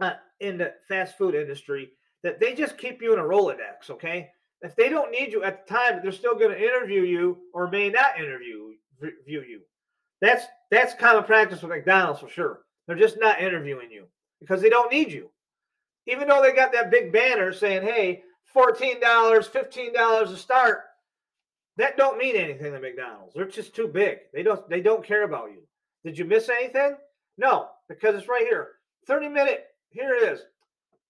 uh, 0.00 0.14
in 0.40 0.58
the 0.58 0.74
fast 0.88 1.16
food 1.18 1.34
industry 1.34 1.90
that 2.22 2.40
they 2.40 2.54
just 2.54 2.78
keep 2.78 3.02
you 3.02 3.12
in 3.12 3.18
a 3.18 3.22
Rolodex. 3.22 3.90
Okay, 3.90 4.30
if 4.62 4.74
they 4.76 4.88
don't 4.88 5.10
need 5.10 5.32
you 5.32 5.42
at 5.44 5.66
the 5.66 5.74
time, 5.74 6.00
they're 6.02 6.12
still 6.12 6.34
going 6.34 6.50
to 6.50 6.62
interview 6.62 7.02
you 7.02 7.38
or 7.52 7.68
may 7.68 7.88
not 7.88 8.18
interview 8.18 8.72
view 9.26 9.42
you. 9.42 9.60
That's 10.20 10.46
that's 10.70 10.94
common 10.94 11.24
practice 11.24 11.62
with 11.62 11.70
McDonald's 11.70 12.20
for 12.20 12.28
sure. 12.28 12.60
They're 12.86 12.96
just 12.96 13.18
not 13.20 13.40
interviewing 13.40 13.90
you 13.90 14.06
because 14.40 14.60
they 14.62 14.70
don't 14.70 14.92
need 14.92 15.12
you. 15.12 15.30
Even 16.06 16.28
though 16.28 16.40
they 16.40 16.52
got 16.52 16.72
that 16.72 16.90
big 16.90 17.12
banner 17.12 17.52
saying, 17.52 17.82
"Hey, 17.82 18.22
$14, 18.56 19.00
$15 19.00 20.22
a 20.22 20.36
start, 20.36 20.84
that 21.76 21.96
don't 21.96 22.18
mean 22.18 22.36
anything 22.36 22.72
to 22.72 22.80
McDonald's. 22.80 23.34
They're 23.34 23.46
just 23.46 23.74
too 23.74 23.86
big. 23.86 24.18
They 24.32 24.42
don't 24.42 24.68
they 24.68 24.80
don't 24.80 25.04
care 25.04 25.24
about 25.24 25.50
you. 25.50 25.62
Did 26.04 26.18
you 26.18 26.24
miss 26.24 26.48
anything? 26.48 26.96
No, 27.36 27.68
because 27.88 28.14
it's 28.14 28.28
right 28.28 28.46
here. 28.46 28.70
30 29.06 29.28
minute. 29.28 29.66
Here 29.90 30.14
it 30.14 30.22
is. 30.32 30.40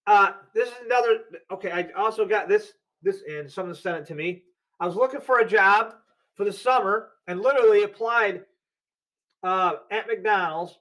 Uh, 0.05 0.33
this 0.53 0.69
is 0.69 0.75
another. 0.85 1.19
Okay, 1.51 1.71
I 1.71 1.89
also 1.97 2.25
got 2.25 2.49
this 2.49 2.73
this 3.01 3.21
in. 3.27 3.49
Someone 3.49 3.75
sent 3.75 3.97
it 3.97 4.07
to 4.07 4.15
me. 4.15 4.43
I 4.79 4.85
was 4.85 4.95
looking 4.95 5.21
for 5.21 5.39
a 5.39 5.47
job 5.47 5.95
for 6.35 6.43
the 6.43 6.53
summer 6.53 7.09
and 7.27 7.41
literally 7.41 7.83
applied 7.83 8.43
uh, 9.43 9.73
at 9.89 10.07
McDonald's. 10.07 10.77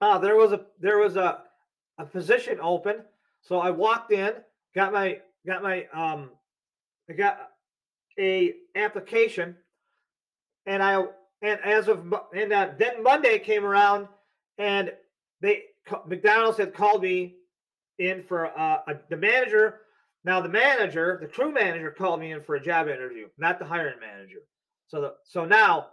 Uh, 0.00 0.18
there 0.18 0.36
was 0.36 0.52
a 0.52 0.62
there 0.80 0.98
was 0.98 1.16
a 1.16 1.42
a 1.98 2.04
position 2.04 2.58
open, 2.60 2.96
so 3.40 3.60
I 3.60 3.70
walked 3.70 4.12
in 4.12 4.32
got 4.74 4.92
my 4.92 5.18
got 5.46 5.62
my 5.62 5.86
um 5.92 6.30
I 7.08 7.14
got 7.14 7.50
a 8.18 8.54
application 8.76 9.56
and 10.66 10.82
I 10.82 11.04
and 11.42 11.60
as 11.64 11.88
of 11.88 12.00
and 12.34 12.52
uh, 12.52 12.68
then 12.78 13.02
Monday 13.02 13.38
came 13.38 13.64
around 13.64 14.08
and 14.58 14.92
they 15.40 15.62
McDonald's 16.06 16.58
had 16.58 16.74
called 16.74 17.02
me 17.02 17.36
in 17.98 18.22
for 18.22 18.46
uh, 18.58 18.78
a, 18.86 18.94
the 19.10 19.16
manager. 19.16 19.80
Now 20.24 20.40
the 20.40 20.48
manager, 20.48 21.18
the 21.20 21.26
crew 21.26 21.52
manager, 21.52 21.90
called 21.90 22.20
me 22.20 22.32
in 22.32 22.42
for 22.42 22.54
a 22.54 22.62
job 22.62 22.86
interview, 22.88 23.26
not 23.38 23.58
the 23.58 23.64
hiring 23.64 23.98
manager. 24.00 24.38
So 24.86 25.00
the 25.00 25.14
so 25.24 25.44
now 25.44 25.88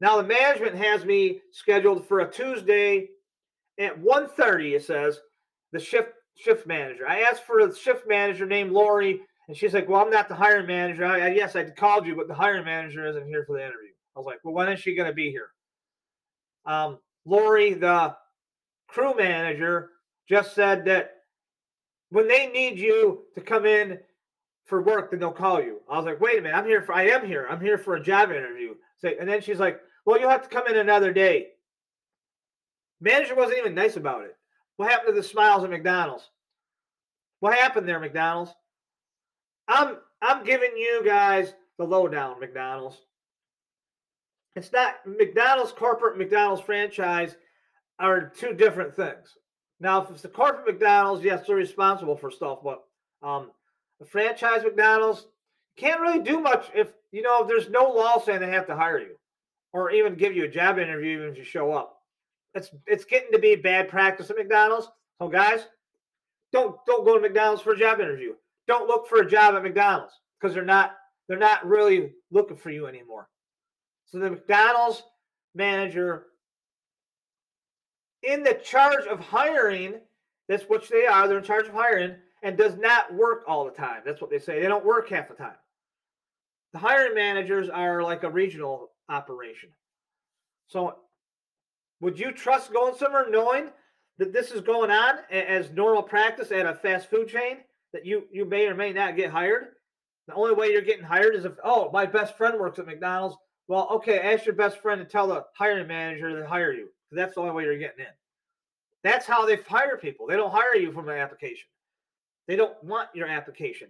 now 0.00 0.16
the 0.16 0.26
management 0.26 0.76
has 0.76 1.04
me 1.04 1.40
scheduled 1.52 2.08
for 2.08 2.20
a 2.20 2.30
Tuesday 2.30 3.08
at 3.78 4.00
1.30, 4.00 4.76
It 4.76 4.84
says 4.84 5.18
the 5.72 5.80
shift 5.80 6.12
shift 6.36 6.66
manager. 6.66 7.08
I 7.08 7.20
asked 7.22 7.44
for 7.44 7.60
a 7.60 7.74
shift 7.74 8.06
manager 8.08 8.46
named 8.46 8.72
Lori, 8.72 9.20
and 9.48 9.56
she's 9.56 9.74
like, 9.74 9.88
"Well, 9.88 10.00
I'm 10.00 10.10
not 10.10 10.28
the 10.28 10.34
hiring 10.34 10.66
manager. 10.66 11.04
I, 11.04 11.20
I, 11.20 11.28
yes, 11.28 11.56
I 11.56 11.64
called 11.70 12.06
you, 12.06 12.16
but 12.16 12.28
the 12.28 12.34
hiring 12.34 12.64
manager 12.64 13.06
isn't 13.06 13.26
here 13.26 13.44
for 13.46 13.56
the 13.56 13.62
interview." 13.62 13.90
I 14.16 14.18
was 14.18 14.26
like, 14.26 14.40
"Well, 14.44 14.54
when 14.54 14.68
is 14.68 14.80
she 14.80 14.94
going 14.94 15.08
to 15.08 15.14
be 15.14 15.30
here?" 15.30 15.48
Um, 16.66 16.98
Lori, 17.24 17.74
the 17.74 18.16
crew 18.88 19.14
manager, 19.16 19.90
just 20.28 20.54
said 20.54 20.84
that 20.86 21.12
when 22.10 22.28
they 22.28 22.46
need 22.48 22.78
you 22.78 23.24
to 23.34 23.40
come 23.40 23.66
in 23.66 23.98
for 24.64 24.82
work, 24.82 25.10
then 25.10 25.20
they'll 25.20 25.32
call 25.32 25.60
you. 25.60 25.80
I 25.90 25.96
was 25.96 26.06
like, 26.06 26.20
"Wait 26.20 26.38
a 26.38 26.42
minute, 26.42 26.56
I'm 26.56 26.66
here 26.66 26.82
for. 26.82 26.94
I 26.94 27.08
am 27.08 27.26
here. 27.26 27.46
I'm 27.48 27.60
here 27.60 27.78
for 27.78 27.96
a 27.96 28.02
job 28.02 28.30
interview." 28.30 28.74
So, 28.98 29.10
and 29.20 29.28
then 29.28 29.40
she's 29.40 29.60
like, 29.60 29.80
"Well, 30.06 30.18
you'll 30.18 30.30
have 30.30 30.42
to 30.42 30.48
come 30.48 30.66
in 30.66 30.76
another 30.76 31.12
day." 31.12 31.48
Manager 33.00 33.34
wasn't 33.34 33.58
even 33.58 33.74
nice 33.74 33.96
about 33.96 34.24
it. 34.24 34.36
What 34.76 34.90
happened 34.90 35.14
to 35.14 35.20
the 35.20 35.26
smiles 35.26 35.64
at 35.64 35.70
McDonald's? 35.70 36.28
What 37.40 37.54
happened 37.54 37.88
there, 37.88 38.00
McDonald's? 38.00 38.52
I'm 39.68 39.98
I'm 40.20 40.44
giving 40.44 40.76
you 40.76 41.02
guys 41.04 41.54
the 41.78 41.84
lowdown, 41.84 42.40
McDonald's. 42.40 42.96
It's 44.56 44.72
not 44.72 44.94
McDonald's 45.06 45.72
corporate 45.72 46.16
McDonald's 46.16 46.62
franchise 46.62 47.36
are 47.98 48.28
two 48.28 48.54
different 48.54 48.94
things. 48.94 49.36
Now, 49.80 50.02
if 50.02 50.10
it's 50.10 50.22
the 50.22 50.28
corporate 50.28 50.66
McDonald's, 50.66 51.24
yes, 51.24 51.46
they're 51.46 51.56
responsible 51.56 52.16
for 52.16 52.30
stuff, 52.30 52.60
but 52.62 52.84
um, 53.22 53.50
the 54.00 54.06
franchise 54.06 54.62
McDonald's 54.62 55.26
can't 55.76 56.00
really 56.00 56.20
do 56.20 56.40
much 56.40 56.66
if 56.74 56.92
you 57.10 57.22
know 57.22 57.42
if 57.42 57.48
there's 57.48 57.68
no 57.68 57.90
law 57.90 58.20
saying 58.20 58.40
they 58.40 58.50
have 58.50 58.66
to 58.66 58.76
hire 58.76 58.98
you 58.98 59.16
or 59.72 59.90
even 59.90 60.14
give 60.14 60.34
you 60.34 60.44
a 60.44 60.48
job 60.48 60.78
interview 60.78 61.16
even 61.16 61.28
if 61.28 61.36
you 61.36 61.44
show 61.44 61.72
up. 61.72 61.93
It's 62.54 62.70
it's 62.86 63.04
getting 63.04 63.32
to 63.32 63.38
be 63.38 63.56
bad 63.56 63.88
practice 63.88 64.30
at 64.30 64.36
McDonald's. 64.36 64.88
So 65.18 65.28
guys, 65.28 65.66
don't 66.52 66.76
don't 66.86 67.04
go 67.04 67.14
to 67.14 67.20
McDonald's 67.20 67.62
for 67.62 67.72
a 67.72 67.78
job 67.78 68.00
interview. 68.00 68.34
Don't 68.66 68.88
look 68.88 69.08
for 69.08 69.20
a 69.20 69.28
job 69.28 69.54
at 69.54 69.62
McDonald's 69.62 70.14
because 70.40 70.54
they're 70.54 70.64
not 70.64 70.96
they're 71.28 71.38
not 71.38 71.66
really 71.66 72.12
looking 72.30 72.56
for 72.56 72.70
you 72.70 72.86
anymore. 72.86 73.28
So 74.06 74.18
the 74.18 74.30
McDonald's 74.30 75.02
manager 75.54 76.26
in 78.22 78.42
the 78.42 78.54
charge 78.54 79.06
of 79.06 79.20
hiring, 79.20 79.94
that's 80.48 80.64
what 80.64 80.88
they 80.88 81.06
are, 81.06 81.28
they're 81.28 81.38
in 81.38 81.44
charge 81.44 81.66
of 81.66 81.74
hiring 81.74 82.14
and 82.42 82.56
does 82.56 82.76
not 82.76 83.12
work 83.14 83.44
all 83.46 83.64
the 83.64 83.70
time. 83.70 84.02
That's 84.04 84.20
what 84.20 84.30
they 84.30 84.38
say. 84.38 84.60
They 84.60 84.68
don't 84.68 84.84
work 84.84 85.08
half 85.08 85.28
the 85.28 85.34
time. 85.34 85.56
The 86.72 86.78
hiring 86.78 87.14
managers 87.14 87.68
are 87.68 88.02
like 88.02 88.22
a 88.22 88.30
regional 88.30 88.90
operation. 89.08 89.70
So 90.68 90.96
would 92.04 92.18
you 92.18 92.32
trust 92.32 92.70
going 92.70 92.94
somewhere 92.94 93.30
knowing 93.30 93.70
that 94.18 94.30
this 94.30 94.50
is 94.50 94.60
going 94.60 94.90
on 94.90 95.20
as 95.30 95.70
normal 95.70 96.02
practice 96.02 96.52
at 96.52 96.66
a 96.66 96.74
fast 96.74 97.08
food 97.08 97.28
chain 97.28 97.56
that 97.94 98.04
you 98.04 98.24
you 98.30 98.44
may 98.44 98.66
or 98.66 98.74
may 98.74 98.92
not 98.92 99.16
get 99.16 99.30
hired? 99.30 99.68
The 100.28 100.34
only 100.34 100.52
way 100.52 100.70
you're 100.70 100.82
getting 100.82 101.04
hired 101.04 101.34
is 101.34 101.46
if 101.46 101.54
oh 101.64 101.90
my 101.92 102.04
best 102.04 102.36
friend 102.36 102.60
works 102.60 102.78
at 102.78 102.84
McDonald's. 102.84 103.36
Well, 103.68 103.88
okay, 103.92 104.20
ask 104.20 104.44
your 104.44 104.54
best 104.54 104.82
friend 104.82 105.00
to 105.00 105.06
tell 105.06 105.26
the 105.26 105.46
hiring 105.56 105.88
manager 105.88 106.38
to 106.38 106.46
hire 106.46 106.74
you. 106.74 106.88
That's 107.10 107.36
the 107.36 107.40
only 107.40 107.54
way 107.54 107.64
you're 107.64 107.78
getting 107.78 108.04
in. 108.04 108.12
That's 109.02 109.24
how 109.24 109.46
they 109.46 109.56
hire 109.56 109.96
people. 109.96 110.26
They 110.26 110.36
don't 110.36 110.52
hire 110.52 110.76
you 110.76 110.92
from 110.92 111.08
an 111.08 111.16
application. 111.16 111.68
They 112.46 112.56
don't 112.56 112.84
want 112.84 113.08
your 113.14 113.28
application. 113.28 113.88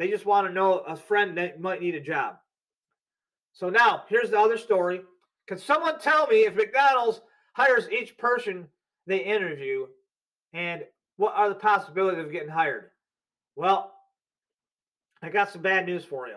They 0.00 0.08
just 0.08 0.26
want 0.26 0.48
to 0.48 0.52
know 0.52 0.80
a 0.80 0.96
friend 0.96 1.38
that 1.38 1.60
might 1.60 1.80
need 1.80 1.94
a 1.94 2.00
job. 2.00 2.34
So 3.52 3.70
now 3.70 4.02
here's 4.08 4.30
the 4.30 4.40
other 4.40 4.58
story. 4.58 5.02
Can 5.46 5.58
someone 5.58 6.00
tell 6.00 6.26
me 6.26 6.46
if 6.46 6.56
McDonald's 6.56 7.20
hires 7.54 7.88
each 7.90 8.16
person 8.18 8.68
they 9.06 9.18
interview 9.18 9.86
and 10.52 10.84
what 11.16 11.34
are 11.34 11.48
the 11.48 11.54
possibilities 11.54 12.24
of 12.24 12.32
getting 12.32 12.48
hired? 12.48 12.90
Well, 13.56 13.92
I 15.22 15.30
got 15.30 15.50
some 15.50 15.62
bad 15.62 15.86
news 15.86 16.04
for 16.04 16.28
you. 16.28 16.36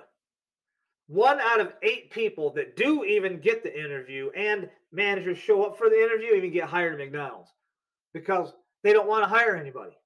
One 1.08 1.40
out 1.40 1.60
of 1.60 1.74
eight 1.84 2.12
people 2.12 2.52
that 2.52 2.76
do 2.76 3.04
even 3.06 3.40
get 3.40 3.64
the 3.64 3.78
interview 3.78 4.30
and 4.36 4.70
managers 4.92 5.38
show 5.38 5.64
up 5.64 5.78
for 5.78 5.90
the 5.90 6.02
interview 6.02 6.34
even 6.34 6.52
get 6.52 6.66
hired 6.66 6.94
at 6.94 7.00
McDonald's 7.00 7.52
because 8.14 8.54
they 8.84 8.94
don't 8.94 9.08
want 9.08 9.24
to 9.24 9.30
hire 9.30 9.56
anybody. 9.56 9.98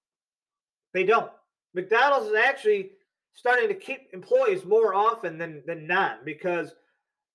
They 0.93 1.03
don't. 1.03 1.31
McDonald's 1.73 2.27
is 2.27 2.35
actually 2.35 2.91
starting 3.33 3.69
to 3.69 3.73
keep 3.73 4.09
employees 4.13 4.65
more 4.65 4.93
often 4.93 5.37
than 5.37 5.63
than 5.65 5.87
not 5.87 6.25
because 6.25 6.73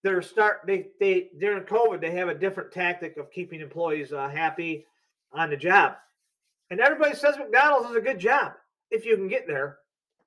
they're 0.02 0.22
start 0.22 0.60
they 0.66 0.88
they 1.00 1.30
during 1.38 1.64
COVID 1.64 2.00
they 2.00 2.12
have 2.12 2.28
a 2.28 2.34
different 2.34 2.72
tactic 2.72 3.16
of 3.16 3.30
keeping 3.30 3.60
employees 3.60 4.12
uh, 4.12 4.28
happy 4.28 4.86
on 5.32 5.50
the 5.50 5.56
job, 5.56 5.94
and 6.70 6.80
everybody 6.80 7.14
says 7.14 7.38
McDonald's 7.38 7.90
is 7.90 7.96
a 7.96 8.00
good 8.00 8.18
job 8.18 8.52
if 8.90 9.04
you 9.04 9.16
can 9.16 9.28
get 9.28 9.46
there. 9.46 9.78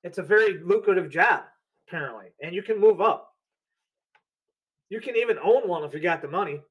It's 0.03 0.17
a 0.17 0.23
very 0.23 0.59
lucrative 0.59 1.09
job 1.09 1.43
apparently, 1.87 2.27
and 2.41 2.53
you 2.53 2.61
can 2.61 2.79
move 2.79 3.01
up. 3.01 3.33
You 4.89 4.99
can 4.99 5.15
even 5.15 5.37
own 5.39 5.67
one 5.67 5.83
if 5.83 5.93
you 5.93 5.99
got 5.99 6.21
the 6.21 6.27
money. 6.27 6.61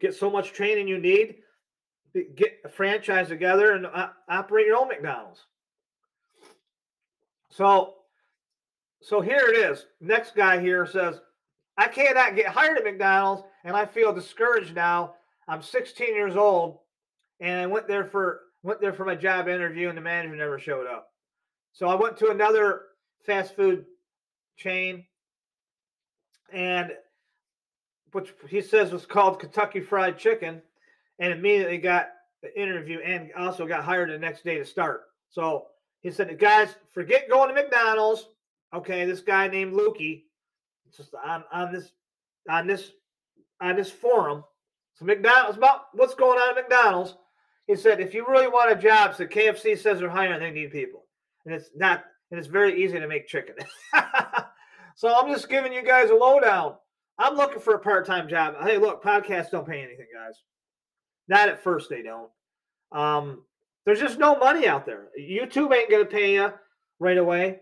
Get 0.00 0.14
so 0.14 0.30
much 0.30 0.52
training 0.52 0.88
you 0.88 0.98
need, 0.98 1.36
get 2.34 2.58
a 2.64 2.68
franchise 2.68 3.28
together 3.28 3.72
and 3.72 3.86
uh, 3.86 4.08
operate 4.28 4.66
your 4.66 4.78
own 4.78 4.88
McDonald's. 4.88 5.44
So 7.50 7.94
so 9.02 9.20
here 9.20 9.48
it 9.48 9.56
is. 9.56 9.86
Next 10.00 10.34
guy 10.34 10.60
here 10.60 10.86
says, 10.86 11.20
I 11.76 11.88
cannot 11.88 12.36
get 12.36 12.46
hired 12.46 12.76
at 12.78 12.84
McDonald's 12.84 13.44
and 13.64 13.74
I 13.74 13.86
feel 13.86 14.12
discouraged 14.12 14.74
now. 14.74 15.14
I'm 15.48 15.62
16 15.62 16.14
years 16.14 16.36
old 16.36 16.78
and 17.40 17.60
I 17.60 17.66
went 17.66 17.88
there 17.88 18.04
for 18.04 18.40
went 18.62 18.80
there 18.80 18.92
for 18.92 19.06
my 19.06 19.14
job 19.14 19.48
interview 19.48 19.88
and 19.88 19.96
the 19.96 20.02
manager 20.02 20.36
never 20.36 20.58
showed 20.58 20.86
up. 20.86 21.08
So 21.72 21.88
I 21.88 21.94
went 21.94 22.18
to 22.18 22.30
another 22.30 22.82
fast 23.24 23.56
food 23.56 23.86
chain 24.56 25.06
and 26.52 26.92
which 28.12 28.34
he 28.48 28.60
says 28.60 28.92
was 28.92 29.06
called 29.06 29.40
Kentucky 29.40 29.80
Fried 29.80 30.18
Chicken 30.18 30.60
and 31.18 31.32
immediately 31.32 31.78
got 31.78 32.08
the 32.42 32.60
interview 32.60 32.98
and 33.00 33.30
also 33.38 33.66
got 33.66 33.84
hired 33.84 34.10
the 34.10 34.18
next 34.18 34.44
day 34.44 34.58
to 34.58 34.64
start. 34.64 35.02
So 35.30 35.66
he 36.00 36.10
said, 36.10 36.38
guys, 36.38 36.74
forget 36.92 37.30
going 37.30 37.48
to 37.48 37.54
McDonald's 37.54 38.26
okay, 38.74 39.04
this 39.04 39.20
guy 39.20 39.48
named 39.48 39.74
Lukey, 39.74 40.24
just 40.96 41.14
on 41.24 41.44
on 41.52 41.72
this 41.72 41.92
on 42.48 42.66
this 42.66 42.92
on 43.60 43.76
this 43.76 43.90
forum. 43.90 44.44
So 44.94 45.04
McDonald's 45.04 45.56
about 45.56 45.86
what's 45.92 46.14
going 46.14 46.38
on 46.38 46.50
at 46.50 46.62
McDonald's. 46.62 47.16
He 47.66 47.76
said, 47.76 48.00
if 48.00 48.14
you 48.14 48.26
really 48.28 48.48
want 48.48 48.72
a 48.72 48.80
job, 48.80 49.14
so 49.14 49.26
KFC 49.26 49.78
says 49.78 50.00
they're 50.00 50.10
hiring, 50.10 50.40
they 50.40 50.50
need 50.50 50.72
people, 50.72 51.04
and 51.46 51.54
it's 51.54 51.70
not, 51.76 52.04
and 52.30 52.38
it's 52.38 52.48
very 52.48 52.82
easy 52.82 52.98
to 52.98 53.06
make 53.06 53.28
chicken. 53.28 53.54
so 54.96 55.14
I'm 55.14 55.32
just 55.32 55.48
giving 55.48 55.72
you 55.72 55.82
guys 55.82 56.10
a 56.10 56.14
lowdown. 56.14 56.74
I'm 57.18 57.36
looking 57.36 57.60
for 57.60 57.74
a 57.74 57.78
part-time 57.78 58.28
job. 58.28 58.56
Hey, 58.62 58.78
look, 58.78 59.04
podcasts 59.04 59.50
don't 59.50 59.68
pay 59.68 59.82
anything, 59.82 60.06
guys. 60.12 60.34
Not 61.28 61.48
at 61.48 61.62
first, 61.62 61.88
they 61.90 62.02
don't. 62.02 62.30
Um, 62.92 63.44
there's 63.84 64.00
just 64.00 64.18
no 64.18 64.36
money 64.36 64.66
out 64.66 64.84
there. 64.84 65.08
YouTube 65.18 65.74
ain't 65.74 65.90
gonna 65.90 66.04
pay 66.04 66.34
you 66.34 66.52
right 66.98 67.18
away. 67.18 67.60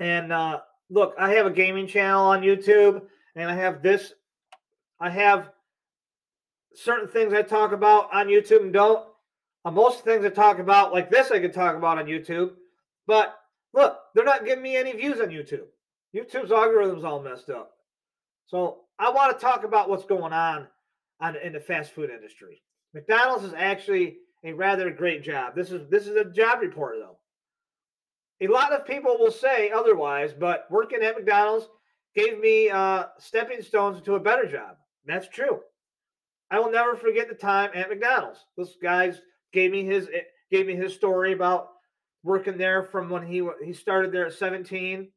And 0.00 0.32
uh, 0.32 0.60
look, 0.90 1.14
I 1.18 1.34
have 1.34 1.46
a 1.46 1.50
gaming 1.50 1.86
channel 1.86 2.24
on 2.24 2.42
YouTube, 2.42 3.02
and 3.36 3.50
I 3.50 3.54
have 3.54 3.82
this. 3.82 4.12
I 5.00 5.10
have 5.10 5.50
certain 6.74 7.08
things 7.08 7.32
I 7.32 7.42
talk 7.42 7.72
about 7.72 8.12
on 8.12 8.26
YouTube 8.26 8.62
and 8.62 8.72
don't. 8.72 9.06
Uh, 9.64 9.70
most 9.70 10.04
things 10.04 10.24
I 10.24 10.30
talk 10.30 10.58
about, 10.58 10.92
like 10.92 11.10
this, 11.10 11.30
I 11.30 11.38
could 11.38 11.52
talk 11.52 11.76
about 11.76 11.98
on 11.98 12.06
YouTube. 12.06 12.52
But 13.06 13.36
look, 13.72 13.98
they're 14.14 14.24
not 14.24 14.44
giving 14.44 14.62
me 14.62 14.76
any 14.76 14.92
views 14.92 15.20
on 15.20 15.28
YouTube. 15.28 15.66
YouTube's 16.14 16.52
algorithm's 16.52 17.04
all 17.04 17.22
messed 17.22 17.50
up. 17.50 17.72
So 18.46 18.80
I 18.98 19.10
want 19.10 19.38
to 19.38 19.44
talk 19.44 19.64
about 19.64 19.88
what's 19.88 20.04
going 20.04 20.32
on, 20.32 20.66
on 21.20 21.36
in 21.36 21.52
the 21.52 21.60
fast 21.60 21.92
food 21.92 22.10
industry. 22.10 22.62
McDonald's 22.94 23.44
is 23.44 23.54
actually 23.56 24.18
a 24.44 24.52
rather 24.52 24.90
great 24.90 25.22
job. 25.22 25.54
This 25.54 25.70
is 25.70 25.88
this 25.88 26.06
is 26.06 26.16
a 26.16 26.24
job 26.24 26.60
report 26.60 26.96
though. 26.98 27.16
A 28.42 28.48
lot 28.48 28.72
of 28.72 28.84
people 28.84 29.18
will 29.18 29.30
say 29.30 29.70
otherwise, 29.70 30.32
but 30.32 30.66
working 30.68 31.00
at 31.02 31.16
McDonald's 31.16 31.68
gave 32.16 32.40
me 32.40 32.70
uh, 32.70 33.04
stepping 33.18 33.62
stones 33.62 34.02
to 34.02 34.16
a 34.16 34.20
better 34.20 34.46
job. 34.46 34.76
That's 35.06 35.28
true. 35.28 35.60
I 36.50 36.58
will 36.58 36.72
never 36.72 36.96
forget 36.96 37.28
the 37.28 37.36
time 37.36 37.70
at 37.72 37.88
McDonald's. 37.88 38.44
This 38.56 38.76
guy 38.82 39.12
gave 39.52 39.70
me 39.70 39.84
his 39.84 40.08
eh, 40.12 40.22
gave 40.50 40.66
me 40.66 40.74
his 40.74 40.92
story 40.92 41.32
about 41.32 41.68
working 42.24 42.58
there 42.58 42.82
from 42.82 43.08
when 43.08 43.24
he 43.24 43.48
he 43.64 43.72
started 43.72 44.10
there 44.10 44.26
at 44.26 44.34
17 44.34 45.08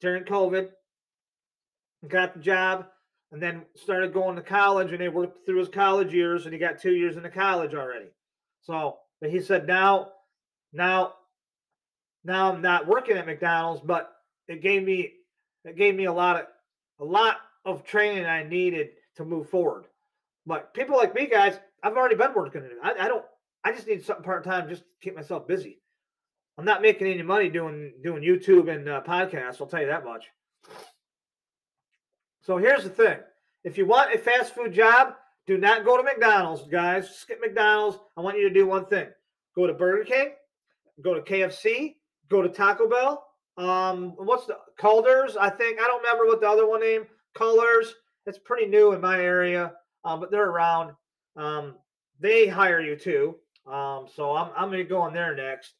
during 0.00 0.24
COVID, 0.24 0.68
got 2.06 2.34
the 2.34 2.40
job, 2.40 2.86
and 3.32 3.42
then 3.42 3.62
started 3.76 4.12
going 4.12 4.36
to 4.36 4.42
college, 4.42 4.92
and 4.92 5.00
he 5.00 5.08
worked 5.08 5.46
through 5.46 5.58
his 5.58 5.68
college 5.68 6.12
years, 6.12 6.44
and 6.44 6.52
he 6.52 6.58
got 6.58 6.80
two 6.80 6.94
years 6.94 7.16
into 7.16 7.30
college 7.30 7.74
already. 7.74 8.10
So, 8.60 8.98
but 9.20 9.30
he 9.30 9.40
said 9.40 9.66
now, 9.66 10.10
now 10.72 11.14
now 12.28 12.52
I'm 12.52 12.62
not 12.62 12.86
working 12.86 13.16
at 13.16 13.26
McDonald's, 13.26 13.80
but 13.84 14.12
it 14.46 14.62
gave 14.62 14.84
me 14.84 15.14
it 15.64 15.76
gave 15.76 15.96
me 15.96 16.04
a 16.04 16.12
lot 16.12 16.36
of 16.36 16.46
a 17.00 17.04
lot 17.04 17.38
of 17.64 17.84
training 17.84 18.26
I 18.26 18.44
needed 18.44 18.90
to 19.16 19.24
move 19.24 19.48
forward. 19.50 19.86
But 20.46 20.72
people 20.74 20.96
like 20.96 21.14
me, 21.14 21.26
guys, 21.26 21.58
I've 21.82 21.96
already 21.96 22.14
been 22.14 22.34
working. 22.34 22.62
I, 22.82 22.92
I 23.00 23.08
don't. 23.08 23.24
I 23.64 23.72
just 23.72 23.86
need 23.86 24.04
something 24.04 24.24
part 24.24 24.44
time 24.44 24.68
just 24.68 24.82
to 24.82 24.88
keep 25.02 25.16
myself 25.16 25.48
busy. 25.48 25.80
I'm 26.56 26.64
not 26.64 26.82
making 26.82 27.06
any 27.06 27.22
money 27.22 27.48
doing 27.48 27.94
doing 28.02 28.22
YouTube 28.22 28.72
and 28.72 28.88
uh, 28.88 29.02
podcasts. 29.02 29.60
I'll 29.60 29.66
tell 29.66 29.80
you 29.80 29.86
that 29.88 30.04
much. 30.04 30.26
So 32.42 32.58
here's 32.58 32.84
the 32.84 32.90
thing: 32.90 33.18
if 33.64 33.78
you 33.78 33.86
want 33.86 34.14
a 34.14 34.18
fast 34.18 34.54
food 34.54 34.72
job, 34.72 35.14
do 35.46 35.56
not 35.58 35.84
go 35.84 35.96
to 35.96 36.02
McDonald's, 36.02 36.66
guys. 36.68 37.08
Skip 37.16 37.40
McDonald's. 37.40 37.98
I 38.16 38.20
want 38.20 38.38
you 38.38 38.48
to 38.48 38.54
do 38.54 38.66
one 38.66 38.86
thing: 38.86 39.08
go 39.54 39.66
to 39.66 39.74
Burger 39.74 40.04
King, 40.04 40.32
go 41.02 41.14
to 41.14 41.20
KFC, 41.20 41.96
go 42.28 42.42
to 42.42 42.48
Taco 42.48 42.88
Bell. 42.88 43.24
Um, 43.56 44.14
what's 44.16 44.46
the 44.46 44.56
Calder's? 44.78 45.36
I 45.36 45.50
think 45.50 45.80
I 45.80 45.86
don't 45.86 46.02
remember 46.02 46.26
what 46.26 46.40
the 46.40 46.48
other 46.48 46.66
one 46.66 46.80
name. 46.80 47.06
Colors. 47.34 47.94
It's 48.26 48.38
pretty 48.38 48.66
new 48.66 48.92
in 48.92 49.00
my 49.00 49.20
area, 49.20 49.72
um, 50.04 50.20
but 50.20 50.30
they're 50.30 50.50
around. 50.50 50.92
Um, 51.36 51.76
they 52.20 52.46
hire 52.46 52.80
you 52.80 52.96
too. 52.96 53.36
Um, 53.66 54.06
so 54.14 54.34
I'm 54.36 54.50
I'm 54.56 54.70
gonna 54.70 54.84
go 54.84 55.00
on 55.00 55.12
there 55.12 55.34
next. 55.34 55.74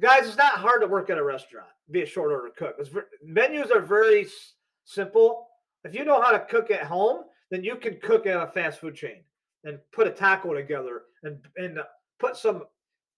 Guys, 0.00 0.26
it's 0.26 0.36
not 0.36 0.54
hard 0.54 0.80
to 0.80 0.86
work 0.88 1.10
at 1.10 1.18
a 1.18 1.22
restaurant, 1.22 1.68
be 1.90 2.02
a 2.02 2.06
short 2.06 2.32
order 2.32 2.50
cook. 2.56 2.76
It's, 2.78 2.90
menus 3.24 3.70
are 3.70 3.80
very 3.80 4.24
s- 4.24 4.54
simple. 4.84 5.46
If 5.84 5.94
you 5.94 6.04
know 6.04 6.20
how 6.20 6.32
to 6.32 6.40
cook 6.40 6.70
at 6.70 6.82
home, 6.84 7.22
then 7.50 7.62
you 7.62 7.76
can 7.76 7.98
cook 8.02 8.26
at 8.26 8.42
a 8.42 8.46
fast 8.48 8.80
food 8.80 8.94
chain 8.94 9.22
and 9.64 9.78
put 9.92 10.06
a 10.06 10.10
taco 10.10 10.54
together 10.54 11.02
and 11.22 11.38
and 11.56 11.78
put 12.18 12.36
some 12.36 12.64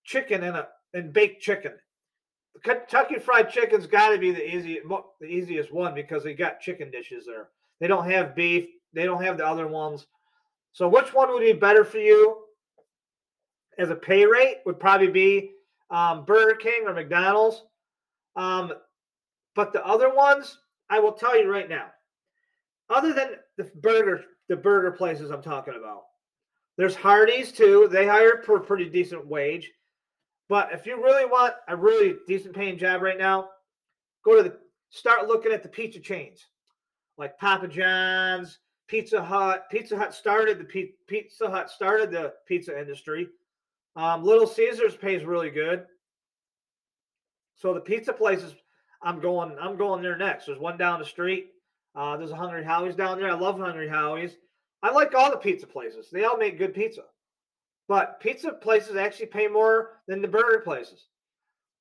chicken 0.04 0.42
in 0.42 0.54
a 0.54 0.68
and 0.92 1.12
baked 1.12 1.42
chicken. 1.42 1.73
Kentucky 2.62 3.18
Fried 3.18 3.50
Chicken's 3.50 3.87
got 3.87 4.11
to 4.11 4.18
be 4.18 4.30
the 4.30 4.54
easy 4.56 4.80
the 5.20 5.26
easiest 5.26 5.73
one 5.73 5.94
because 5.94 6.23
they 6.23 6.34
got 6.34 6.61
chicken 6.61 6.90
dishes 6.90 7.26
there. 7.26 7.49
They 7.80 7.87
don't 7.87 8.08
have 8.11 8.37
beef. 8.37 8.68
They 8.92 9.04
don't 9.04 9.23
have 9.23 9.37
the 9.37 9.46
other 9.46 9.66
ones. 9.66 10.06
So 10.73 10.88
which 10.88 11.12
one 11.12 11.30
would 11.32 11.40
be 11.40 11.52
better 11.52 11.84
for 11.84 11.99
you 11.99 12.44
as 13.78 13.90
a 13.90 13.96
pay 13.96 14.25
rate? 14.25 14.58
Would 14.66 14.80
probably 14.80 15.08
be 15.08 15.50
um, 15.90 16.25
Burger 16.25 16.56
King 16.56 16.84
or 16.87 16.94
McDonald's. 16.94 17.62
Um, 18.37 18.73
but 19.54 19.73
the 19.73 19.84
other 19.87 20.12
ones, 20.12 20.58
I 20.90 21.00
will 21.00 21.12
tell 21.12 21.38
you 21.38 21.50
right 21.50 21.68
now, 21.68 21.87
other 22.90 23.12
than 23.12 23.30
the 23.56 23.70
burger, 23.76 24.25
the 24.49 24.56
burger 24.56 24.92
places 24.92 25.30
I'm 25.30 25.42
talking 25.42 25.75
about, 25.78 26.02
there's 26.76 26.96
Hardee's 26.96 27.52
too. 27.52 27.88
They 27.90 28.06
hire 28.06 28.42
for 28.44 28.56
a 28.56 28.64
pretty 28.64 28.88
decent 28.88 29.26
wage. 29.26 29.70
But 30.49 30.73
if 30.73 30.87
you 30.87 31.03
really 31.03 31.25
want 31.25 31.55
a 31.69 31.77
really 31.77 32.17
decent 32.27 32.55
paying 32.55 32.79
job 32.79 33.03
right 33.03 33.19
now, 33.19 33.49
go 34.25 34.37
to 34.37 34.43
the 34.43 34.57
start 34.91 35.27
looking 35.27 35.53
at 35.53 35.63
the 35.63 35.69
pizza 35.69 36.01
chains 36.01 36.47
like 37.17 37.39
Papa 37.39 37.69
John's, 37.69 38.59
Pizza 38.87 39.23
Hut. 39.23 39.65
Pizza 39.71 39.97
Hut 39.97 40.15
started 40.15 40.59
the 40.59 40.89
Pizza 41.07 41.51
Hut 41.51 41.71
started 41.71 42.11
the 42.11 42.35
pizza 42.47 42.79
industry. 42.79 43.29
Um, 43.97 44.25
Little 44.25 44.47
Caesars 44.47 44.97
pays 44.97 45.25
really 45.25 45.51
good. 45.51 45.87
So 47.57 47.73
the 47.73 47.81
pizza 47.81 48.13
places, 48.13 48.55
I'm 49.03 49.21
going. 49.21 49.57
I'm 49.61 49.77
going 49.77 50.03
there 50.03 50.17
next. 50.17 50.47
There's 50.47 50.59
one 50.59 50.77
down 50.77 50.99
the 50.99 51.05
street. 51.05 51.51
Uh, 51.95 52.17
there's 52.17 52.33
a 52.33 52.37
Hungry 52.37 52.65
Howie's 52.65 52.97
down 52.97 53.19
there. 53.19 53.31
I 53.31 53.35
love 53.35 53.59
Hungry 53.59 53.89
Howie's. 53.89 54.37
I 54.83 54.91
like 54.91 55.15
all 55.15 55.31
the 55.31 55.37
pizza 55.37 55.67
places. 55.67 56.09
They 56.13 56.25
all 56.25 56.37
make 56.37 56.59
good 56.59 56.75
pizza. 56.75 57.05
But 57.88 58.21
pizza 58.21 58.53
places 58.53 58.97
actually 58.97 59.26
pay 59.26 59.47
more 59.47 60.00
than 60.09 60.23
the 60.23 60.29
burger 60.29 60.61
places. 60.61 61.07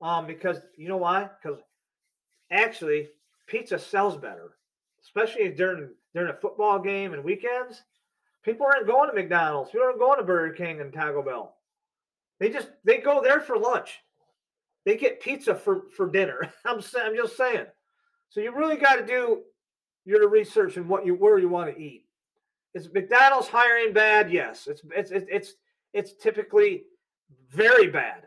Um, 0.02 0.28
because 0.28 0.58
you 0.78 0.90
know 0.90 0.98
why? 0.98 1.30
Because 1.42 1.60
actually 2.52 3.10
pizza 3.48 3.80
sells 3.80 4.18
better, 4.18 4.52
especially 5.02 5.50
during 5.50 5.90
during 6.14 6.30
a 6.30 6.38
football 6.38 6.80
game 6.80 7.14
and 7.14 7.24
weekends. 7.24 7.84
People 8.44 8.66
aren't 8.66 8.88
going 8.88 9.10
to 9.10 9.16
McDonald's. 9.16 9.72
People 9.72 9.88
aren't 9.88 10.00
going 10.00 10.18
to 10.20 10.26
Burger 10.26 10.54
King 10.54 10.82
and 10.82 10.92
Taco 10.92 11.24
Bell. 11.24 11.56
They 12.40 12.50
just 12.50 12.70
they 12.84 12.98
go 12.98 13.22
there 13.22 13.40
for 13.40 13.58
lunch. 13.58 14.00
They 14.86 14.98
get 14.98 15.22
pizza 15.22 15.56
for 15.56 15.84
for 15.96 16.10
dinner. 16.10 16.52
I'm 16.66 16.82
I'm 16.98 17.16
just 17.16 17.38
saying. 17.38 17.66
So 18.30 18.42
you 18.42 18.54
really 18.54 18.78
got 18.78 18.96
to 18.96 19.06
do 19.06 19.44
your 20.06 20.28
research 20.28 20.76
and 20.76 20.90
what 20.90 21.06
you 21.06 21.16
where 21.16 21.38
you 21.38 21.48
want 21.48 21.74
to 21.74 21.82
eat. 21.82 22.06
Is 22.74 22.92
McDonald's 22.92 23.48
hiring 23.48 23.94
bad? 23.94 24.32
Yes, 24.32 24.68
it's 24.68 24.82
it's 24.94 25.12
it's 25.12 25.54
it's 25.94 26.14
typically 26.14 26.84
very 27.52 27.88
bad. 27.88 28.24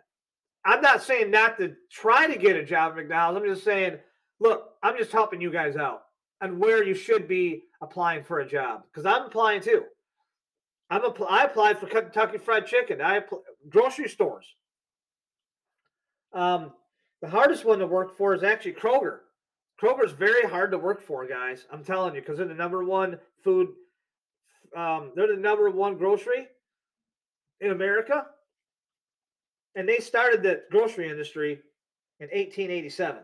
I'm 0.65 0.81
not 0.81 1.03
saying 1.03 1.31
not 1.31 1.59
to 1.59 1.75
try 1.91 2.27
to 2.27 2.39
get 2.39 2.57
a 2.57 2.65
job 2.65 2.93
at 2.93 2.97
McDonald's. 2.97 3.41
I'm 3.41 3.55
just 3.55 3.65
saying, 3.65 3.99
look, 4.41 4.71
I'm 4.83 4.97
just 4.97 5.13
helping 5.13 5.41
you 5.41 5.51
guys 5.51 5.77
out 5.77 6.03
and 6.41 6.59
where 6.59 6.83
you 6.83 6.95
should 6.95 7.29
be 7.29 7.63
applying 7.81 8.25
for 8.25 8.41
a 8.41 8.49
job 8.49 8.83
because 8.91 9.07
I'm 9.07 9.27
applying 9.27 9.61
too. 9.61 9.85
I'm 10.91 11.05
a, 11.05 11.25
I 11.25 11.45
applied 11.45 11.79
for 11.79 11.87
Kentucky 11.87 12.39
Fried 12.39 12.67
Chicken. 12.67 13.01
I 13.01 13.21
apl- 13.21 13.43
grocery 13.69 14.09
stores. 14.09 14.47
Um, 16.33 16.73
the 17.23 17.29
hardest 17.29 17.65
one 17.65 17.79
to 17.79 17.87
work 17.87 18.17
for 18.17 18.35
is 18.35 18.43
actually 18.43 18.75
Kroger. 18.75 19.19
Kroger's 19.81 20.13
very 20.13 20.49
hard 20.49 20.71
to 20.71 20.79
work 20.79 21.03
for, 21.03 21.27
guys. 21.27 21.67
I'm 21.73 21.85
telling 21.85 22.15
you, 22.15 22.21
because 22.21 22.39
they're 22.39 22.47
the 22.47 22.55
number 22.55 22.85
one 22.85 23.19
food. 23.43 23.69
Um, 24.77 25.13
they're 25.15 25.35
the 25.35 25.41
number 25.41 25.71
one 25.71 25.97
grocery 25.97 26.49
in 27.61 27.71
America, 27.71 28.27
and 29.75 29.89
they 29.89 29.99
started 29.99 30.43
the 30.43 30.63
grocery 30.71 31.09
industry 31.11 31.61
in 32.21 32.27
1887. 32.27 33.23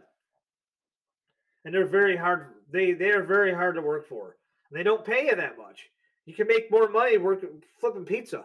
And 1.65 1.75
they're 1.75 1.87
very 1.87 2.17
hard. 2.17 2.49
They 2.71 2.93
they 2.93 3.11
are 3.11 3.23
very 3.23 3.53
hard 3.55 3.77
to 3.77 3.83
work 3.83 4.09
for. 4.09 4.37
And 4.71 4.79
they 4.79 4.83
don't 4.83 5.05
pay 5.05 5.27
you 5.27 5.37
that 5.37 5.57
much. 5.57 5.89
You 6.27 6.35
can 6.35 6.47
make 6.47 6.71
more 6.71 6.89
money 6.89 7.19
working 7.19 7.63
flipping 7.81 8.05
pizza. 8.05 8.45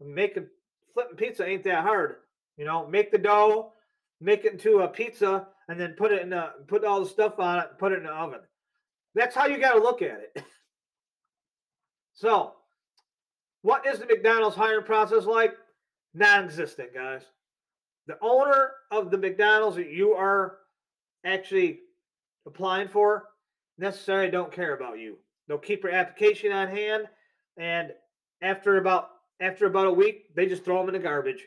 Making 0.00 0.46
flipping 0.94 1.16
pizza 1.16 1.46
ain't 1.46 1.64
that 1.64 1.82
hard. 1.82 2.16
You 2.56 2.64
know, 2.64 2.86
make 2.86 3.10
the 3.10 3.18
dough, 3.18 3.72
make 4.20 4.44
it 4.44 4.52
into 4.52 4.80
a 4.80 4.88
pizza, 4.88 5.46
and 5.68 5.80
then 5.80 5.92
put 5.92 6.12
it 6.12 6.22
in 6.22 6.30
the 6.30 6.50
put 6.66 6.84
all 6.84 7.02
the 7.02 7.08
stuff 7.08 7.38
on 7.38 7.60
it, 7.60 7.78
put 7.78 7.92
it 7.92 7.98
in 7.98 8.04
the 8.04 8.10
oven. 8.10 8.40
That's 9.14 9.34
how 9.34 9.46
you 9.46 9.58
got 9.58 9.74
to 9.74 9.80
look 9.80 10.02
at 10.02 10.20
it. 10.20 10.44
so, 12.14 12.54
what 13.62 13.86
is 13.86 13.98
the 13.98 14.06
McDonald's 14.06 14.56
hiring 14.56 14.84
process 14.84 15.24
like? 15.24 15.54
Non-existent, 16.14 16.94
guys. 16.94 17.22
The 18.06 18.18
owner 18.22 18.72
of 18.90 19.10
the 19.10 19.18
McDonald's 19.18 19.76
that 19.76 19.90
you 19.90 20.12
are 20.12 20.58
actually 21.24 21.80
applying 22.46 22.88
for 22.88 23.24
necessarily 23.78 24.30
don't 24.30 24.52
care 24.52 24.74
about 24.74 24.98
you. 24.98 25.16
They'll 25.46 25.58
keep 25.58 25.82
your 25.82 25.92
application 25.92 26.52
on 26.52 26.68
hand, 26.68 27.04
and 27.56 27.92
after 28.42 28.78
about 28.78 29.10
after 29.40 29.66
about 29.66 29.86
a 29.86 29.92
week, 29.92 30.34
they 30.34 30.46
just 30.46 30.64
throw 30.64 30.78
them 30.78 30.88
in 30.88 31.00
the 31.00 31.06
garbage. 31.06 31.46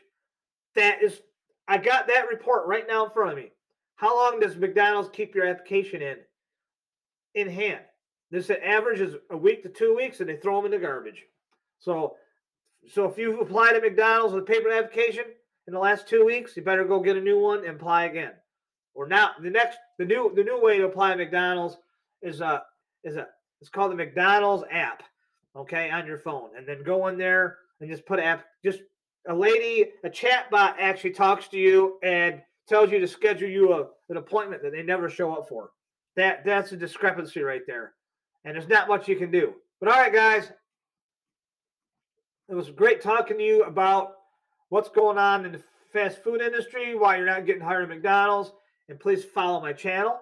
That 0.74 1.02
is, 1.02 1.20
I 1.68 1.76
got 1.76 2.06
that 2.06 2.28
report 2.28 2.66
right 2.66 2.86
now 2.88 3.04
in 3.04 3.10
front 3.10 3.32
of 3.32 3.36
me. 3.36 3.50
How 3.96 4.16
long 4.16 4.40
does 4.40 4.56
McDonald's 4.56 5.10
keep 5.12 5.34
your 5.34 5.46
application 5.46 6.02
in 6.02 6.16
in 7.34 7.48
hand? 7.48 7.82
This 8.30 8.50
average 8.50 9.00
is 9.00 9.16
a 9.30 9.36
week 9.36 9.62
to 9.62 9.68
two 9.68 9.94
weeks, 9.94 10.20
and 10.20 10.28
they 10.28 10.36
throw 10.36 10.56
them 10.56 10.72
in 10.72 10.80
the 10.80 10.86
garbage. 10.86 11.22
So, 11.82 12.14
so 12.88 13.06
if 13.06 13.18
you've 13.18 13.40
applied 13.40 13.74
at 13.74 13.82
McDonald's 13.82 14.34
with 14.34 14.44
a 14.44 14.46
paper 14.46 14.70
application 14.70 15.24
in 15.66 15.74
the 15.74 15.80
last 15.80 16.08
two 16.08 16.24
weeks, 16.24 16.56
you 16.56 16.62
better 16.62 16.84
go 16.84 17.00
get 17.00 17.16
a 17.16 17.20
new 17.20 17.40
one 17.40 17.58
and 17.58 17.76
apply 17.76 18.04
again. 18.04 18.32
Or 18.94 19.08
now 19.08 19.30
the 19.42 19.50
next 19.50 19.78
the 19.98 20.04
new 20.04 20.32
the 20.34 20.44
new 20.44 20.60
way 20.62 20.78
to 20.78 20.84
apply 20.84 21.12
at 21.12 21.18
McDonald's 21.18 21.76
is 22.20 22.40
a 22.40 22.62
is 23.02 23.16
a 23.16 23.26
it's 23.60 23.70
called 23.70 23.90
the 23.92 23.96
McDonald's 23.96 24.64
app, 24.70 25.02
okay, 25.56 25.90
on 25.90 26.06
your 26.06 26.18
phone, 26.18 26.50
and 26.56 26.66
then 26.66 26.82
go 26.84 27.08
in 27.08 27.16
there 27.16 27.58
and 27.80 27.90
just 27.90 28.06
put 28.06 28.20
app. 28.20 28.44
Just 28.64 28.80
a 29.28 29.34
lady, 29.34 29.90
a 30.04 30.10
chat 30.10 30.50
bot 30.50 30.76
actually 30.78 31.12
talks 31.12 31.48
to 31.48 31.56
you 31.56 31.98
and 32.02 32.42
tells 32.68 32.92
you 32.92 32.98
to 32.98 33.08
schedule 33.08 33.48
you 33.48 33.72
a, 33.72 33.86
an 34.08 34.18
appointment 34.18 34.62
that 34.62 34.72
they 34.72 34.82
never 34.82 35.08
show 35.08 35.32
up 35.32 35.48
for. 35.48 35.70
That 36.16 36.44
that's 36.44 36.72
a 36.72 36.76
discrepancy 36.76 37.40
right 37.40 37.62
there, 37.66 37.94
and 38.44 38.54
there's 38.54 38.68
not 38.68 38.88
much 38.88 39.08
you 39.08 39.16
can 39.16 39.30
do. 39.30 39.54
But 39.80 39.90
all 39.90 39.98
right, 39.98 40.12
guys, 40.12 40.52
it 42.52 42.54
was 42.54 42.68
great 42.68 43.00
talking 43.00 43.38
to 43.38 43.42
you 43.42 43.64
about 43.64 44.16
what's 44.68 44.90
going 44.90 45.16
on 45.16 45.46
in 45.46 45.52
the 45.52 45.62
fast 45.90 46.22
food 46.22 46.42
industry, 46.42 46.94
why 46.94 47.16
you're 47.16 47.24
not 47.24 47.46
getting 47.46 47.62
hired 47.62 47.84
at 47.84 47.88
McDonald's, 47.88 48.52
and 48.90 49.00
please 49.00 49.24
follow 49.24 49.58
my 49.58 49.72
channel. 49.72 50.20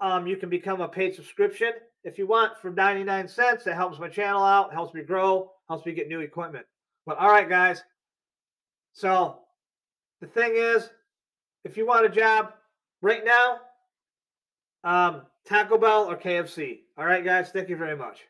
Um, 0.00 0.26
you 0.26 0.36
can 0.36 0.48
become 0.48 0.80
a 0.80 0.88
paid 0.88 1.14
subscription 1.14 1.74
if 2.02 2.18
you 2.18 2.26
want 2.26 2.58
for 2.58 2.72
99 2.72 3.28
cents. 3.28 3.62
That 3.62 3.76
helps 3.76 4.00
my 4.00 4.08
channel 4.08 4.42
out, 4.42 4.72
helps 4.72 4.92
me 4.94 5.02
grow, 5.02 5.52
helps 5.68 5.86
me 5.86 5.92
get 5.92 6.08
new 6.08 6.18
equipment. 6.18 6.66
But 7.06 7.18
all 7.18 7.30
right, 7.30 7.48
guys. 7.48 7.84
So 8.92 9.38
the 10.20 10.26
thing 10.26 10.54
is, 10.56 10.90
if 11.64 11.76
you 11.76 11.86
want 11.86 12.04
a 12.04 12.08
job 12.08 12.52
right 13.00 13.24
now, 13.24 13.58
um, 14.82 15.22
Taco 15.46 15.78
Bell 15.78 16.10
or 16.10 16.16
KFC. 16.16 16.80
All 16.96 17.06
right, 17.06 17.24
guys. 17.24 17.50
Thank 17.52 17.68
you 17.68 17.76
very 17.76 17.96
much. 17.96 18.24